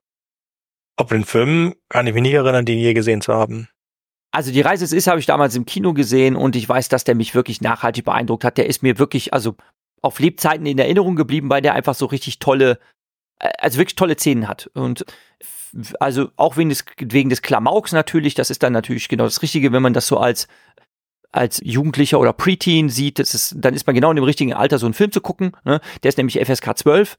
[0.99, 3.69] Ob den Film kann ich mich nicht erinnern, den je gesehen zu haben.
[4.31, 7.05] Also die Reise es ist, habe ich damals im Kino gesehen und ich weiß, dass
[7.05, 8.57] der mich wirklich nachhaltig beeindruckt hat.
[8.57, 9.55] Der ist mir wirklich, also
[10.01, 12.79] auf Lebzeiten in Erinnerung geblieben, weil der einfach so richtig tolle,
[13.39, 14.69] äh, also wirklich tolle Szenen hat.
[14.73, 15.05] Und
[16.01, 19.71] also auch wegen des, wegen des Klamauks natürlich, das ist dann natürlich genau das Richtige,
[19.71, 20.47] wenn man das so als
[21.31, 24.79] als Jugendlicher oder Preteen sieht, das ist, dann ist man genau in dem richtigen Alter,
[24.79, 25.51] so einen Film zu gucken.
[25.63, 25.79] Ne?
[26.01, 27.17] Der ist nämlich FSK 12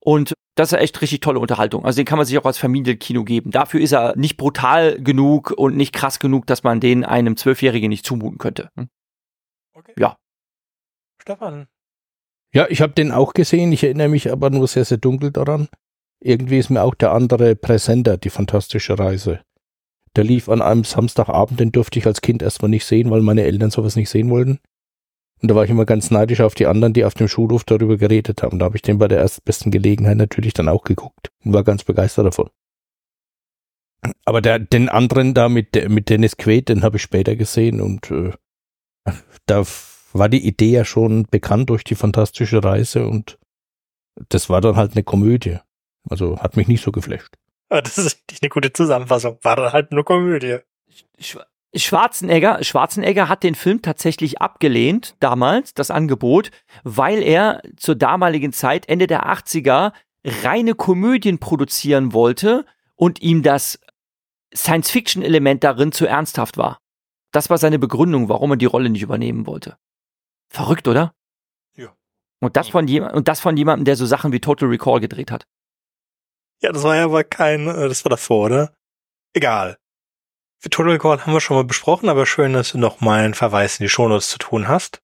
[0.00, 1.84] und das ist echt richtig tolle Unterhaltung.
[1.84, 3.50] Also den kann man sich auch als Familienkino geben.
[3.50, 7.88] Dafür ist er nicht brutal genug und nicht krass genug, dass man den einem Zwölfjährigen
[7.88, 8.70] nicht zumuten könnte.
[8.76, 8.88] Hm?
[9.74, 9.92] Okay.
[9.98, 10.16] Ja.
[11.22, 11.66] Stefan.
[12.52, 13.72] Ja, ich habe den auch gesehen.
[13.72, 15.68] Ich erinnere mich aber nur sehr, sehr dunkel daran.
[16.20, 19.40] Irgendwie ist mir auch der andere präsenter, die fantastische Reise.
[20.16, 23.44] Der lief an einem Samstagabend, den durfte ich als Kind erstmal nicht sehen, weil meine
[23.44, 24.58] Eltern sowas nicht sehen wollten.
[25.42, 27.96] Und da war ich immer ganz neidisch auf die anderen, die auf dem Schulhof darüber
[27.96, 28.58] geredet haben.
[28.58, 31.84] Da habe ich den bei der erstbesten Gelegenheit natürlich dann auch geguckt und war ganz
[31.84, 32.50] begeistert davon.
[34.24, 38.10] Aber der, den anderen da mit, mit Dennis Quaid, den habe ich später gesehen und
[38.10, 38.32] äh,
[39.46, 39.64] da
[40.12, 43.38] war die Idee ja schon bekannt durch die fantastische Reise und
[44.28, 45.58] das war dann halt eine Komödie.
[46.08, 47.34] Also hat mich nicht so geflasht.
[47.68, 49.38] Das ist eine gute Zusammenfassung.
[49.42, 50.58] War dann halt eine Komödie.
[51.16, 51.38] Ich,
[51.74, 56.50] Schwarzenegger, Schwarzenegger hat den Film tatsächlich abgelehnt, damals, das Angebot,
[56.82, 59.92] weil er zur damaligen Zeit, Ende der 80er,
[60.24, 62.66] reine Komödien produzieren wollte
[62.96, 63.78] und ihm das
[64.54, 66.80] Science-Fiction-Element darin zu ernsthaft war.
[67.32, 69.78] Das war seine Begründung, warum er die Rolle nicht übernehmen wollte.
[70.48, 71.14] Verrückt, oder?
[71.76, 71.94] Ja.
[72.40, 75.30] Und das von, jem und das von jemandem, der so Sachen wie Total Recall gedreht
[75.30, 75.46] hat.
[76.60, 78.74] Ja, das war ja aber kein, äh, das war davor, oder?
[79.32, 79.78] Egal.
[80.62, 83.32] Für Total Recall haben wir schon mal besprochen, aber schön, dass du noch mal einen
[83.32, 85.00] Verweis in die Shownotes zu tun hast.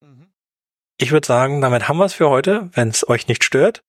[0.00, 0.32] Mhm.
[0.96, 3.82] Ich würde sagen, damit haben wir es für heute, wenn es euch nicht stört.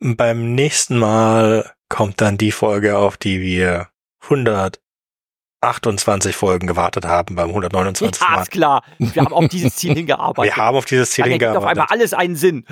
[0.00, 3.90] Beim nächsten Mal kommt dann die Folge, auf die wir
[4.24, 8.20] 128 Folgen gewartet haben beim 129.
[8.20, 8.82] Ja, ist klar.
[8.98, 10.56] Wir haben auf dieses Ziel hingearbeitet.
[10.56, 11.62] Wir haben auf dieses Ziel hingearbeitet.
[11.62, 12.66] auf einmal alles einen Sinn.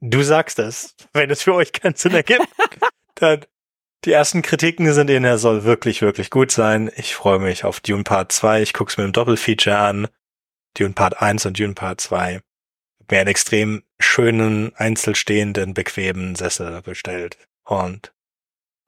[0.00, 0.94] du sagst es.
[1.12, 2.46] Wenn es für euch keinen Sinn ergibt,
[3.16, 3.44] dann
[4.04, 6.90] die ersten Kritiken sind in, er soll wirklich, wirklich gut sein.
[6.96, 8.62] Ich freue mich auf Dune Part 2.
[8.62, 10.08] Ich gucke es mir im Doppelfeature an.
[10.76, 12.40] Dune Part 1 und Dune Part 2.
[13.10, 17.36] Mir einen extrem schönen, einzelstehenden, bequemen Sessel bestellt.
[17.64, 18.12] Und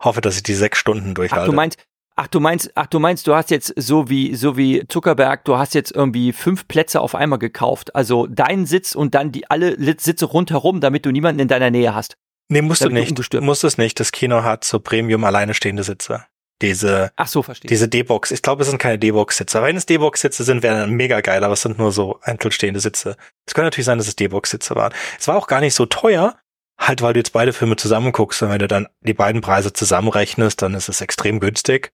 [0.02, 1.44] hoffe, dass ich die sechs Stunden durchhalte.
[1.44, 1.78] Ach, du meinst,
[2.16, 5.58] ach, du meinst, ach, du meinst, du hast jetzt so wie, so wie Zuckerberg, du
[5.58, 7.94] hast jetzt irgendwie fünf Plätze auf einmal gekauft.
[7.94, 11.94] Also deinen Sitz und dann die alle Sitze rundherum, damit du niemanden in deiner Nähe
[11.94, 12.16] hast.
[12.52, 13.40] Nee, musst du nicht.
[13.40, 13.98] Musst es nicht.
[13.98, 16.26] Das Kino hat so Premium alleine stehende Sitze.
[16.60, 17.68] Diese, Ach so, verstehe.
[17.68, 18.30] Diese D-Box.
[18.30, 19.62] Ich glaube, es sind keine D-Box-Sitze.
[19.62, 23.16] Wenn es D-Box-Sitze sind, wären mega geil, aber es sind nur so einzelstehende Sitze.
[23.46, 24.92] Es könnte natürlich sein, dass es D-Box-Sitze waren.
[25.18, 26.36] Es war auch gar nicht so teuer,
[26.78, 29.72] halt weil du jetzt beide Filme zusammen guckst und wenn du dann die beiden Preise
[29.72, 31.90] zusammenrechnest, dann ist es extrem günstig.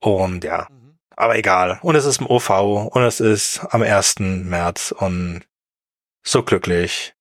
[0.00, 0.98] Und ja, mhm.
[1.14, 1.78] aber egal.
[1.82, 2.50] Und es ist im OV
[2.90, 4.16] und es ist am 1.
[4.18, 5.42] März und
[6.24, 7.14] so glücklich.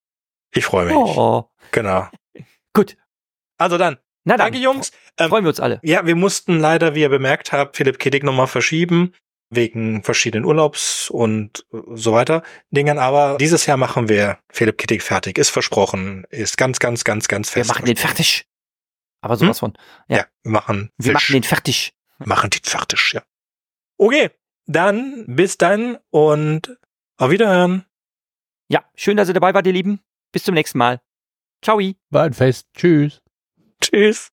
[0.52, 0.96] Ich freue mich.
[0.96, 1.46] Oh.
[1.72, 2.08] Genau.
[2.74, 2.98] Gut.
[3.58, 3.98] Also dann.
[4.24, 4.52] Na dann.
[4.52, 4.92] Danke, Jungs.
[5.18, 5.80] Ähm, freuen wir uns alle.
[5.84, 9.14] Ja, wir mussten leider, wie ihr bemerkt habt, Philipp Kiddick nochmal verschieben.
[9.54, 12.98] Wegen verschiedenen Urlaubs und so weiter Dingen.
[12.98, 15.38] Aber dieses Jahr machen wir Philipp Kiddick fertig.
[15.38, 16.26] Ist versprochen.
[16.30, 17.70] Ist ganz, ganz, ganz, ganz fest.
[17.70, 18.46] Wir machen den fertig.
[19.20, 19.74] Aber sowas hm?
[19.74, 19.78] von.
[20.08, 20.90] Ja, ja wir machen.
[20.98, 21.14] Wir Fisch.
[21.14, 21.94] machen den fertig.
[22.20, 23.24] Machen den fertig, ja.
[23.98, 24.30] Okay.
[24.68, 26.78] Dann bis dann und
[27.18, 27.86] auf Wiederhören.
[28.70, 30.00] Ja, schön, dass ihr dabei wart, ihr Lieben.
[30.32, 31.02] Bis zum nächsten Mal.
[31.62, 31.80] Ciao.
[32.10, 32.68] War ein Fest.
[32.76, 33.22] Tschüss.
[33.82, 34.30] Tschüss.